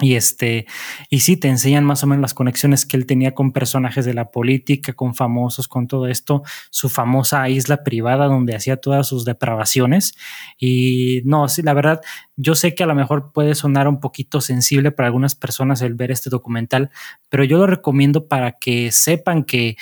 Y 0.00 0.14
este, 0.14 0.66
y 1.10 1.20
sí, 1.20 1.36
te 1.36 1.48
enseñan 1.48 1.84
más 1.84 2.02
o 2.02 2.06
menos 2.06 2.22
las 2.22 2.32
conexiones 2.34 2.86
que 2.86 2.96
él 2.96 3.04
tenía 3.04 3.34
con 3.34 3.52
personajes 3.52 4.06
de 4.06 4.14
la 4.14 4.30
política, 4.30 4.94
con 4.94 5.14
famosos, 5.14 5.68
con 5.68 5.86
todo 5.86 6.06
esto, 6.06 6.42
su 6.70 6.88
famosa 6.88 7.46
isla 7.50 7.84
privada 7.84 8.26
donde 8.26 8.56
hacía 8.56 8.78
todas 8.78 9.06
sus 9.06 9.26
depravaciones. 9.26 10.14
Y 10.58 11.20
no, 11.24 11.48
sí, 11.48 11.62
la 11.62 11.74
verdad, 11.74 12.00
yo 12.36 12.54
sé 12.54 12.74
que 12.74 12.82
a 12.82 12.86
lo 12.86 12.94
mejor 12.94 13.32
puede 13.32 13.54
sonar 13.54 13.88
un 13.88 14.00
poquito 14.00 14.40
sensible 14.40 14.90
para 14.90 15.08
algunas 15.08 15.34
personas 15.34 15.82
el 15.82 15.94
ver 15.94 16.10
este 16.10 16.30
documental, 16.30 16.90
pero 17.28 17.44
yo 17.44 17.58
lo 17.58 17.66
recomiendo 17.66 18.26
para 18.26 18.52
que 18.52 18.92
sepan 18.92 19.44
que, 19.44 19.76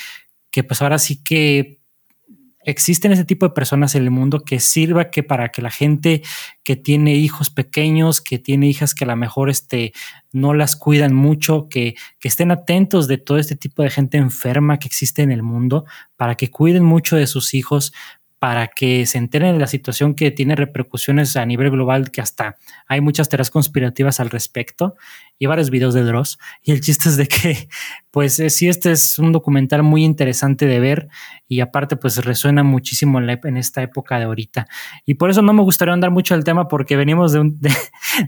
que 0.50 0.64
pues 0.64 0.83
ahora 0.83 0.98
sí 0.98 1.22
que 1.22 1.78
existen 2.70 3.12
ese 3.12 3.24
tipo 3.24 3.46
de 3.46 3.54
personas 3.54 3.94
en 3.94 4.02
el 4.02 4.11
mundo 4.11 4.40
que 4.40 4.61
sirva 4.61 5.11
que 5.11 5.22
para 5.22 5.48
que 5.48 5.62
la 5.62 5.70
gente 5.70 6.22
que 6.62 6.76
tiene 6.76 7.14
hijos 7.14 7.48
pequeños, 7.48 8.20
que 8.20 8.38
tiene 8.38 8.68
hijas 8.68 8.94
que 8.94 9.04
a 9.04 9.07
lo 9.07 9.16
mejor 9.16 9.48
este, 9.48 9.94
no 10.33 10.52
las 10.52 10.76
cuidan 10.76 11.14
mucho, 11.14 11.68
que, 11.70 11.94
que 12.18 12.28
estén 12.28 12.50
atentos 12.50 13.09
de 13.09 13.16
todo 13.16 13.38
este 13.38 13.57
tipo 13.57 13.83
de 13.83 13.88
gente 13.88 14.18
enferma 14.18 14.78
que 14.78 14.87
existe 14.87 15.22
en 15.22 15.33
el 15.33 15.42
mundo, 15.42 15.87
para 16.16 16.35
que 16.35 16.50
cuiden 16.50 16.85
mucho 16.85 17.16
de 17.16 17.26
sus 17.26 17.54
hijos, 17.54 17.94
para 18.38 18.68
que 18.68 19.05
se 19.07 19.18
enteren 19.18 19.55
de 19.55 19.59
la 19.59 19.66
situación 19.66 20.14
que 20.14 20.31
tiene 20.31 20.55
repercusiones 20.55 21.37
a 21.37 21.44
nivel 21.44 21.70
global, 21.70 22.11
que 22.11 22.20
hasta 22.20 22.57
hay 22.87 23.01
muchas 23.01 23.29
teorías 23.29 23.51
conspirativas 23.51 24.20
al 24.20 24.31
respecto 24.31 24.94
y 25.38 25.46
varios 25.46 25.70
videos 25.70 25.94
de 25.94 26.05
Dross. 26.05 26.38
Y 26.62 26.72
el 26.72 26.81
chiste 26.81 27.09
es 27.09 27.16
de 27.16 27.27
que, 27.27 27.68
pues 28.12 28.38
eh, 28.38 28.51
sí, 28.51 28.68
este 28.68 28.92
es 28.92 29.18
un 29.18 29.33
documental 29.33 29.83
muy 29.83 30.05
interesante 30.05 30.66
de 30.66 30.79
ver 30.79 31.09
y 31.48 31.61
aparte, 31.61 31.96
pues 31.96 32.24
resuena 32.24 32.62
muchísimo 32.62 33.18
en, 33.20 33.57
esta 33.57 33.83
época 33.83 34.18
de 34.18 34.24
ahorita. 34.24 34.68
Y 35.05 35.14
por 35.14 35.31
eso 35.31 35.42
no 35.42 35.53
me 35.53 35.62
gustaría 35.62 35.94
andar 35.94 36.11
mucho 36.11 36.35
el 36.35 36.44
tema 36.44 36.68
porque 36.68 36.96
venimos 36.96 37.33
de 37.33 37.40
un, 37.40 37.59
de, 37.61 37.72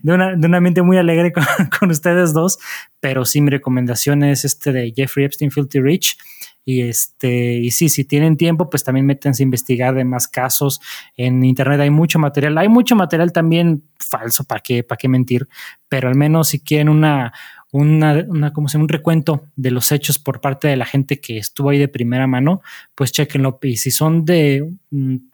de, 0.02 0.12
una, 0.12 0.34
de 0.34 0.46
un 0.46 0.54
ambiente 0.54 0.82
muy 0.82 0.96
alegre 0.96 1.32
con, 1.32 1.44
con 1.78 1.90
ustedes 1.90 2.32
dos, 2.32 2.58
pero 2.98 3.24
sí, 3.24 3.40
mi 3.40 3.50
recomendación 3.50 4.24
es 4.24 4.44
este 4.44 4.72
de 4.72 4.92
Jeffrey 4.94 5.24
Epstein 5.26 5.52
Filthy 5.52 5.80
Rich. 5.80 6.16
Y 6.64 6.82
este, 6.82 7.54
y 7.54 7.70
sí, 7.70 7.88
si 7.88 8.04
tienen 8.04 8.36
tiempo, 8.36 8.70
pues 8.70 8.84
también 8.84 9.06
métanse 9.06 9.42
a 9.42 9.44
investigar 9.44 9.94
de 9.94 10.04
más 10.04 10.28
casos. 10.28 10.80
En 11.16 11.44
internet 11.44 11.80
hay 11.80 11.90
mucho 11.90 12.18
material. 12.18 12.58
Hay 12.58 12.68
mucho 12.68 12.96
material 12.96 13.32
también 13.32 13.84
falso, 13.98 14.44
¿para 14.44 14.60
qué, 14.60 14.82
para 14.82 14.98
qué 14.98 15.08
mentir? 15.08 15.48
Pero 15.88 16.08
al 16.08 16.14
menos 16.14 16.48
si 16.48 16.60
quieren 16.60 16.88
una, 16.88 17.32
una, 17.72 18.24
una 18.28 18.52
como 18.52 18.68
se 18.68 18.78
un 18.78 18.88
recuento 18.88 19.46
de 19.56 19.70
los 19.70 19.92
hechos 19.92 20.18
por 20.18 20.40
parte 20.40 20.68
de 20.68 20.76
la 20.76 20.86
gente 20.86 21.20
que 21.20 21.38
estuvo 21.38 21.70
ahí 21.70 21.78
de 21.78 21.88
primera 21.88 22.26
mano, 22.26 22.62
pues 22.94 23.12
chequenlo. 23.12 23.58
Y 23.62 23.76
si 23.76 23.90
son 23.90 24.24
de, 24.24 24.72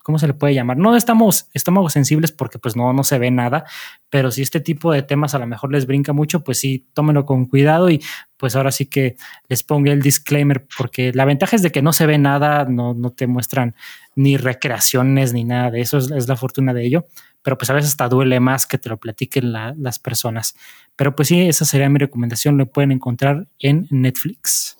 ¿cómo 0.03 0.18
se 0.18 0.27
le 0.27 0.35
puede 0.35 0.55
llamar? 0.55 0.77
No 0.77 0.96
estamos 0.96 1.49
estómagos 1.55 1.94
sensibles 1.94 2.33
porque 2.33 2.59
pues 2.59 2.77
no, 2.77 2.92
no 2.92 3.05
se 3.05 3.18
ve 3.18 3.31
nada, 3.31 3.64
pero 4.11 4.31
si 4.31 4.42
este 4.42 4.61
tipo 4.61 4.92
de 4.92 5.03
temas 5.03 5.35
a 5.35 5.38
lo 5.38 5.46
mejor 5.46 5.72
les 5.72 5.87
brinca 5.87 6.12
mucho, 6.12 6.44
pues 6.44 6.61
sí, 6.61 6.87
tómenlo 6.92 7.25
con 7.25 7.46
cuidado 7.46 7.88
y 7.88 8.03
pues 8.37 8.55
ahora 8.55 8.70
sí 8.70 8.87
que 8.87 9.16
les 9.49 9.62
pongo 9.62 9.90
el 9.90 10.03
disclaimer 10.03 10.66
porque 10.77 11.12
la 11.14 11.25
ventaja 11.25 11.57
es 11.57 11.62
de 11.62 11.72
que 11.72 11.81
no 11.81 11.94
se 11.94 12.07
ve 12.07 12.18
nada, 12.18 12.66
no, 12.66 12.92
no 12.92 13.12
te 13.12 13.27
muestran 13.27 13.75
ni 14.14 14.37
recreaciones 14.37 15.33
ni 15.33 15.44
nada 15.44 15.70
de 15.70 15.81
eso, 15.81 15.99
es, 15.99 16.11
es 16.11 16.29
la 16.29 16.37
fortuna 16.37 16.75
de 16.75 16.85
ello, 16.85 17.07
pero 17.47 17.57
pues 17.57 17.71
a 17.71 17.75
veces 17.75 17.91
hasta 17.91 18.09
duele 18.09 18.41
más 18.41 18.67
que 18.67 18.77
te 18.77 18.89
lo 18.89 18.97
platiquen 18.97 19.53
la, 19.53 19.73
las 19.79 20.01
personas. 20.01 20.57
Pero 20.97 21.15
pues 21.15 21.29
sí, 21.29 21.43
esa 21.43 21.65
sería 21.65 21.89
mi 21.89 22.01
recomendación, 22.01 22.59
lo 22.59 22.67
pueden 22.67 22.91
encontrar 22.91 23.47
en 23.61 23.87
Netflix. 23.89 24.79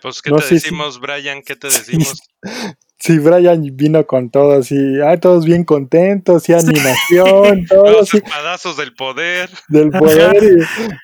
Pues, 0.00 0.20
¿qué 0.22 0.30
no, 0.30 0.38
te 0.38 0.42
sí, 0.42 0.54
decimos, 0.54 0.94
sí. 0.94 1.00
Brian? 1.00 1.40
¿Qué 1.40 1.54
te 1.54 1.68
decimos? 1.68 2.20
Sí, 3.02 3.18
Brian 3.18 3.64
vino 3.72 4.06
con 4.06 4.30
todo 4.30 4.60
así, 4.60 4.76
ah, 5.04 5.16
todos 5.16 5.44
bien 5.44 5.64
contentos, 5.64 6.48
y 6.48 6.52
animación, 6.52 7.64
todo. 7.68 7.90
Los 7.90 8.14
espadazos 8.14 8.76
del 8.76 8.94
poder. 8.94 9.50
Del 9.66 9.90
poder. 9.90 10.36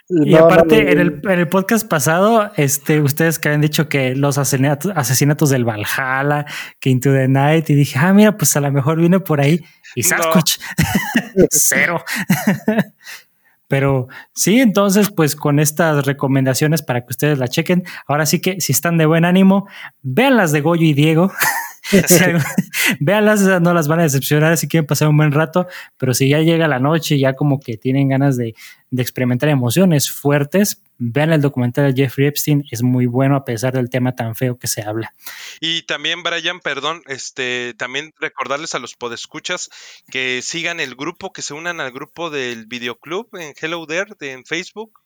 Y, 0.08 0.14
y, 0.14 0.30
y 0.30 0.34
no, 0.34 0.44
aparte, 0.44 0.84
no, 0.84 0.90
en, 0.92 1.00
el, 1.00 1.20
en, 1.24 1.38
el, 1.40 1.48
podcast 1.48 1.88
pasado, 1.88 2.52
este, 2.56 3.00
ustedes 3.00 3.40
que 3.40 3.48
habían 3.48 3.62
dicho 3.62 3.88
que 3.88 4.14
los 4.14 4.38
asesinatos, 4.38 4.92
asesinatos 4.94 5.50
del 5.50 5.64
Valhalla, 5.64 6.46
que 6.78 6.90
Into 6.90 7.12
the 7.12 7.26
Night, 7.26 7.68
y 7.68 7.74
dije, 7.74 7.98
ah, 7.98 8.12
mira, 8.12 8.36
pues 8.36 8.56
a 8.56 8.60
lo 8.60 8.70
mejor 8.70 9.00
viene 9.00 9.18
por 9.18 9.40
ahí. 9.40 9.58
Y 9.96 10.04
Sasquatch, 10.04 10.58
cero. 11.50 12.04
Pero 13.66 14.06
sí, 14.34 14.60
entonces, 14.60 15.10
pues 15.10 15.34
con 15.34 15.58
estas 15.58 16.06
recomendaciones 16.06 16.82
para 16.82 17.00
que 17.00 17.10
ustedes 17.10 17.38
la 17.38 17.48
chequen. 17.48 17.82
Ahora 18.06 18.24
sí 18.24 18.40
que 18.40 18.60
si 18.60 18.70
están 18.72 18.98
de 18.98 19.04
buen 19.04 19.24
ánimo, 19.24 19.68
vean 20.00 20.36
las 20.36 20.52
de 20.52 20.60
Goyo 20.60 20.84
y 20.84 20.94
Diego. 20.94 21.32
Véanlas, 23.00 23.42
no 23.60 23.74
las 23.74 23.88
van 23.88 24.00
a 24.00 24.04
decepcionar 24.04 24.56
si 24.56 24.68
quieren 24.68 24.86
pasar 24.86 25.08
un 25.08 25.16
buen 25.16 25.32
rato, 25.32 25.66
pero 25.96 26.14
si 26.14 26.28
ya 26.28 26.40
llega 26.40 26.68
la 26.68 26.78
noche, 26.78 27.18
ya 27.18 27.34
como 27.34 27.60
que 27.60 27.76
tienen 27.76 28.08
ganas 28.08 28.36
de, 28.36 28.54
de 28.90 29.02
experimentar 29.02 29.48
emociones 29.48 30.10
fuertes, 30.10 30.82
vean 30.98 31.32
el 31.32 31.40
documental 31.40 31.94
de 31.94 32.02
Jeffrey 32.02 32.26
Epstein, 32.26 32.64
es 32.70 32.82
muy 32.82 33.06
bueno 33.06 33.36
a 33.36 33.44
pesar 33.44 33.72
del 33.72 33.88
tema 33.88 34.14
tan 34.14 34.34
feo 34.34 34.58
que 34.58 34.66
se 34.66 34.82
habla. 34.82 35.14
Y 35.60 35.82
también, 35.82 36.22
Brian, 36.22 36.60
perdón, 36.60 37.02
este, 37.06 37.74
también 37.74 38.12
recordarles 38.18 38.74
a 38.74 38.78
los 38.78 38.94
podescuchas 38.94 39.70
que 40.10 40.40
sigan 40.42 40.80
el 40.80 40.96
grupo, 40.96 41.32
que 41.32 41.42
se 41.42 41.54
unan 41.54 41.80
al 41.80 41.92
grupo 41.92 42.30
del 42.30 42.66
videoclub 42.66 43.28
en 43.34 43.54
Hello 43.60 43.86
There 43.86 44.12
de, 44.18 44.32
en 44.32 44.44
Facebook. 44.44 45.00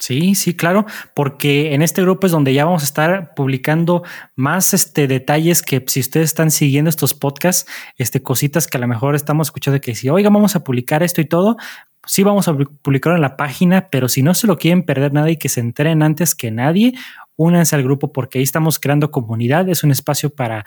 Sí, 0.00 0.34
sí, 0.34 0.56
claro, 0.56 0.86
porque 1.14 1.74
en 1.74 1.82
este 1.82 2.00
grupo 2.00 2.26
es 2.26 2.32
donde 2.32 2.54
ya 2.54 2.64
vamos 2.64 2.80
a 2.80 2.86
estar 2.86 3.34
publicando 3.34 4.02
más 4.34 4.72
este, 4.72 5.06
detalles 5.06 5.60
que 5.60 5.84
si 5.86 6.00
ustedes 6.00 6.30
están 6.30 6.50
siguiendo 6.50 6.88
estos 6.88 7.12
podcasts, 7.12 7.70
este, 7.98 8.22
cositas 8.22 8.66
que 8.66 8.78
a 8.78 8.80
lo 8.80 8.88
mejor 8.88 9.14
estamos 9.14 9.48
escuchando 9.48 9.78
que 9.78 9.94
si, 9.94 10.08
oiga, 10.08 10.30
vamos 10.30 10.56
a 10.56 10.64
publicar 10.64 11.02
esto 11.02 11.20
y 11.20 11.26
todo, 11.26 11.58
sí 12.06 12.22
vamos 12.22 12.48
a 12.48 12.54
publicarlo 12.54 13.16
en 13.16 13.20
la 13.20 13.36
página, 13.36 13.90
pero 13.90 14.08
si 14.08 14.22
no 14.22 14.32
se 14.32 14.46
lo 14.46 14.56
quieren 14.56 14.84
perder 14.84 15.12
nada 15.12 15.30
y 15.30 15.36
que 15.36 15.50
se 15.50 15.60
enteren 15.60 16.02
antes 16.02 16.34
que 16.34 16.50
nadie, 16.50 16.94
únanse 17.36 17.76
al 17.76 17.82
grupo 17.82 18.10
porque 18.10 18.38
ahí 18.38 18.42
estamos 18.42 18.78
creando 18.78 19.10
comunidad, 19.10 19.68
es 19.68 19.84
un 19.84 19.90
espacio 19.90 20.30
para 20.30 20.64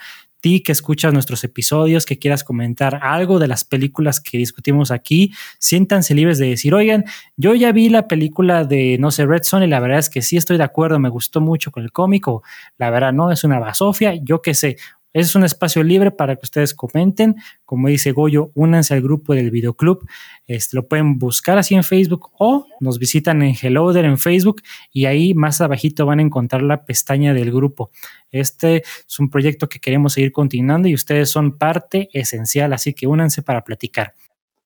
que 0.62 0.72
escuchas 0.72 1.12
nuestros 1.12 1.42
episodios, 1.44 2.04
que 2.04 2.18
quieras 2.18 2.44
comentar 2.44 3.00
algo 3.02 3.38
de 3.38 3.48
las 3.48 3.64
películas 3.64 4.20
que 4.20 4.36
discutimos 4.36 4.90
aquí, 4.90 5.32
siéntanse 5.58 6.14
libres 6.14 6.38
de 6.38 6.48
decir, 6.48 6.74
oigan, 6.74 7.04
yo 7.36 7.54
ya 7.54 7.72
vi 7.72 7.88
la 7.88 8.06
película 8.08 8.64
de, 8.64 8.98
no 8.98 9.10
sé, 9.10 9.26
Red 9.26 9.44
Son 9.44 9.62
y 9.62 9.66
la 9.66 9.80
verdad 9.80 9.98
es 9.98 10.10
que 10.10 10.22
sí 10.22 10.36
estoy 10.36 10.58
de 10.58 10.64
acuerdo, 10.64 10.98
me 10.98 11.08
gustó 11.08 11.40
mucho 11.40 11.70
con 11.70 11.82
el 11.82 11.92
cómico, 11.92 12.42
la 12.76 12.90
verdad 12.90 13.12
no, 13.12 13.32
es 13.32 13.42
una 13.44 13.58
basofia, 13.58 14.14
yo 14.22 14.42
qué 14.42 14.54
sé, 14.54 14.76
es 15.14 15.34
un 15.36 15.44
espacio 15.44 15.82
libre 15.82 16.10
para 16.10 16.34
que 16.34 16.40
ustedes 16.42 16.74
comenten. 16.74 17.36
Como 17.64 17.88
dice 17.88 18.12
Goyo, 18.12 18.50
únanse 18.54 18.94
al 18.94 19.00
grupo 19.00 19.32
del 19.34 19.50
videoclub. 19.50 20.06
Este, 20.46 20.76
lo 20.76 20.86
pueden 20.86 21.18
buscar 21.18 21.56
así 21.56 21.74
en 21.74 21.84
Facebook 21.84 22.30
o 22.38 22.66
nos 22.80 22.98
visitan 22.98 23.40
en 23.42 23.54
Helloder 23.54 24.04
en 24.04 24.18
Facebook 24.18 24.60
y 24.92 25.06
ahí 25.06 25.32
más 25.32 25.60
abajito 25.60 26.04
van 26.04 26.18
a 26.18 26.22
encontrar 26.22 26.62
la 26.62 26.84
pestaña 26.84 27.32
del 27.32 27.52
grupo. 27.52 27.90
Este 28.32 28.82
es 29.08 29.20
un 29.20 29.30
proyecto 29.30 29.68
que 29.68 29.78
queremos 29.78 30.14
seguir 30.14 30.32
continuando 30.32 30.88
y 30.88 30.94
ustedes 30.94 31.30
son 31.30 31.56
parte 31.56 32.10
esencial, 32.12 32.72
así 32.72 32.92
que 32.92 33.06
únanse 33.06 33.42
para 33.42 33.62
platicar. 33.62 34.14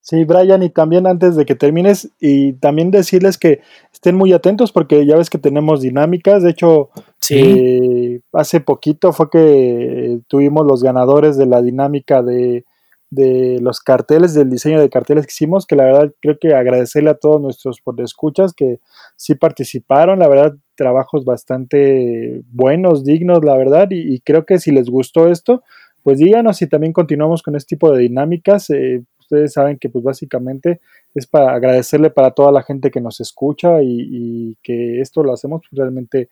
Sí, 0.01 0.25
Brian, 0.25 0.63
y 0.63 0.71
también 0.71 1.07
antes 1.07 1.37
de 1.37 1.45
que 1.45 1.55
termines, 1.55 2.09
y 2.19 2.55
también 2.55 2.91
decirles 2.91 3.37
que 3.37 3.61
estén 3.99 4.15
muy 4.15 4.33
atentos 4.33 4.71
porque 4.71 5.05
ya 5.05 5.17
ves 5.17 5.29
que 5.29 5.39
tenemos 5.39 5.81
dinámicas. 5.81 6.45
De 6.45 6.51
hecho, 6.51 6.91
eh, 7.31 8.21
hace 8.33 8.61
poquito 8.61 9.13
fue 9.13 9.29
que 9.29 10.21
tuvimos 10.29 10.65
los 10.65 10.85
ganadores 10.85 11.37
de 11.37 11.47
la 11.47 11.63
dinámica 11.63 12.23
de, 12.23 12.65
de, 13.11 13.59
los 13.61 13.81
carteles, 13.81 14.35
del 14.35 14.51
diseño 14.51 14.81
de 14.81 14.89
carteles 14.89 15.27
que 15.27 15.33
hicimos, 15.33 15.67
que 15.67 15.75
la 15.75 15.85
verdad 15.85 16.13
creo 16.21 16.39
que 16.41 16.55
agradecerle 16.55 17.11
a 17.11 17.17
todos 17.17 17.41
nuestros 17.41 17.83
escuchas 17.99 18.53
que 18.53 18.79
sí 19.17 19.35
participaron, 19.35 20.21
la 20.21 20.29
verdad, 20.29 20.55
trabajos 20.77 21.25
bastante 21.25 22.43
buenos, 22.53 23.05
dignos, 23.05 23.45
la 23.45 23.57
verdad, 23.57 23.89
y, 23.91 24.21
creo 24.21 24.47
que 24.47 24.61
si 24.61 24.71
les 24.71 24.89
gustó 24.89 25.27
esto, 25.27 25.65
pues 26.05 26.19
díganos 26.19 26.57
si 26.59 26.69
también 26.69 26.93
continuamos 26.93 27.43
con 27.43 27.57
este 27.57 27.75
tipo 27.75 27.91
de 27.91 28.03
dinámicas. 28.03 28.71
Eh, 28.71 29.03
ustedes 29.29 29.53
saben 29.53 29.79
que 29.79 29.91
pues 29.91 30.03
básicamente 30.03 30.81
es 31.15 31.27
para 31.27 31.55
agradecerle 31.55 32.11
para 32.11 32.31
toda 32.31 32.51
la 32.51 32.63
gente 32.63 32.91
que 32.91 33.01
nos 33.01 33.21
escucha 33.21 33.83
y, 33.83 34.57
que 34.63 35.01
esto 35.01 35.23
lo 35.23 35.33
hacemos 35.33 35.63
realmente 35.71 36.29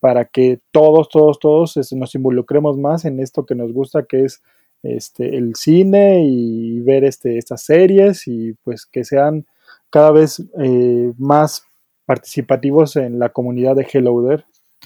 para 0.00 0.24
que 0.24 0.60
todos, 0.70 1.08
todos, 1.08 1.38
todos 1.38 1.76
este, 1.76 1.96
nos 1.96 2.14
involucremos 2.14 2.78
más 2.78 3.04
en 3.04 3.20
esto 3.20 3.44
que 3.44 3.54
nos 3.54 3.72
gusta, 3.72 4.06
que 4.06 4.24
es 4.24 4.42
este, 4.82 5.36
el 5.36 5.54
cine 5.56 6.22
y 6.24 6.80
ver 6.80 7.04
este, 7.04 7.36
estas 7.36 7.62
series 7.62 8.26
y 8.26 8.54
pues 8.64 8.86
que 8.86 9.04
sean 9.04 9.46
cada 9.90 10.12
vez 10.12 10.42
eh, 10.62 11.12
más 11.18 11.64
participativos 12.06 12.96
en 12.96 13.18
la 13.18 13.30
comunidad 13.30 13.76
de 13.76 13.86
Hello 13.92 14.26
There. 14.26 14.44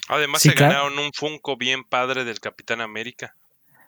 Además 0.09 0.41
se 0.41 0.53
ganaron 0.53 0.97
un 0.99 1.11
Funko 1.13 1.55
bien 1.55 1.83
padre 1.85 2.25
del 2.25 2.39
Capitán 2.39 2.81
América. 2.81 3.35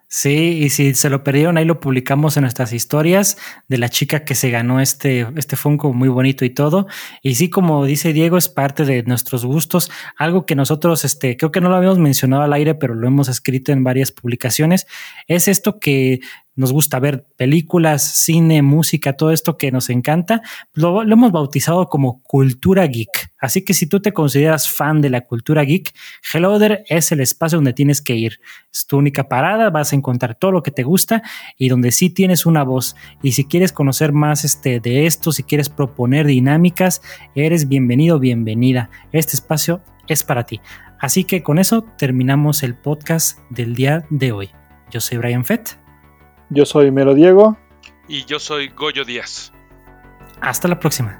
Sí, 0.08 0.60
y 0.62 0.70
si 0.70 0.94
se 0.94 1.10
lo 1.10 1.24
perdieron, 1.24 1.58
ahí 1.58 1.64
lo 1.64 1.80
publicamos 1.80 2.36
en 2.36 2.42
nuestras 2.42 2.72
historias 2.72 3.36
de 3.66 3.76
la 3.78 3.88
chica 3.88 4.24
que 4.24 4.36
se 4.36 4.50
ganó 4.50 4.80
este, 4.80 5.26
este 5.34 5.56
Funko 5.56 5.92
muy 5.92 6.08
bonito 6.08 6.44
y 6.44 6.50
todo. 6.50 6.86
Y 7.22 7.34
sí, 7.34 7.50
como 7.50 7.84
dice 7.84 8.12
Diego, 8.12 8.38
es 8.38 8.48
parte 8.48 8.84
de 8.84 9.02
nuestros 9.02 9.44
gustos. 9.44 9.90
Algo 10.16 10.46
que 10.46 10.54
nosotros, 10.54 11.04
este, 11.04 11.36
creo 11.36 11.50
que 11.50 11.60
no 11.60 11.68
lo 11.70 11.74
habíamos 11.74 11.98
mencionado 11.98 12.42
al 12.42 12.52
aire, 12.52 12.76
pero 12.76 12.94
lo 12.94 13.08
hemos 13.08 13.28
escrito 13.28 13.72
en 13.72 13.82
varias 13.82 14.12
publicaciones. 14.12 14.86
Es 15.26 15.48
esto 15.48 15.80
que 15.80 16.20
nos 16.56 16.72
gusta 16.72 16.98
ver 16.98 17.26
películas, 17.36 18.02
cine, 18.02 18.62
música, 18.62 19.12
todo 19.12 19.30
esto 19.30 19.58
que 19.58 19.70
nos 19.70 19.90
encanta, 19.90 20.42
lo, 20.72 21.02
hemos 21.02 21.30
bautizado 21.30 21.88
como 21.88 22.22
cultura 22.22 22.86
geek. 22.86 23.30
Así 23.38 23.64
que 23.64 23.74
si 23.74 23.86
tú 23.86 24.00
te 24.00 24.12
consideras 24.12 24.68
fan 24.68 25.02
de 25.02 25.10
la 25.10 25.20
cultura 25.20 25.62
geek, 25.62 25.94
Hello 26.32 26.56
es 26.86 27.12
el 27.12 27.20
espacio 27.20 27.58
donde 27.58 27.74
tienes 27.74 28.00
que 28.00 28.16
ir. 28.16 28.40
Es 28.72 28.86
tu 28.86 28.96
única 28.96 29.28
parada, 29.28 29.68
vas 29.68 29.92
a 29.92 29.96
encontrar 29.96 30.34
todo 30.34 30.50
lo 30.50 30.62
que 30.62 30.70
te 30.70 30.82
gusta 30.82 31.22
y 31.58 31.68
donde 31.68 31.92
sí 31.92 32.08
tienes 32.08 32.46
una 32.46 32.64
voz. 32.64 32.96
Y 33.22 33.32
si 33.32 33.44
quieres 33.44 33.72
conocer 33.72 34.12
más 34.12 34.44
este, 34.44 34.80
de 34.80 35.06
esto, 35.06 35.32
si 35.32 35.42
quieres 35.42 35.68
proponer 35.68 36.26
dinámicas, 36.26 37.02
eres 37.34 37.68
bienvenido, 37.68 38.18
bienvenida. 38.18 38.88
Este 39.12 39.34
espacio 39.34 39.82
es 40.08 40.24
para 40.24 40.44
ti. 40.44 40.60
Así 40.98 41.24
que 41.24 41.42
con 41.42 41.58
eso 41.58 41.82
terminamos 41.98 42.62
el 42.62 42.74
podcast 42.74 43.38
del 43.50 43.74
día 43.74 44.06
de 44.08 44.32
hoy. 44.32 44.50
Yo 44.90 45.00
soy 45.00 45.18
Brian 45.18 45.44
Fett. 45.44 45.85
Yo 46.50 46.64
soy 46.64 46.90
Melo 46.90 47.14
Diego. 47.14 47.56
Y 48.08 48.24
yo 48.24 48.38
soy 48.38 48.68
Goyo 48.68 49.04
Díaz. 49.04 49.52
Hasta 50.40 50.68
la 50.68 50.78
próxima. 50.78 51.18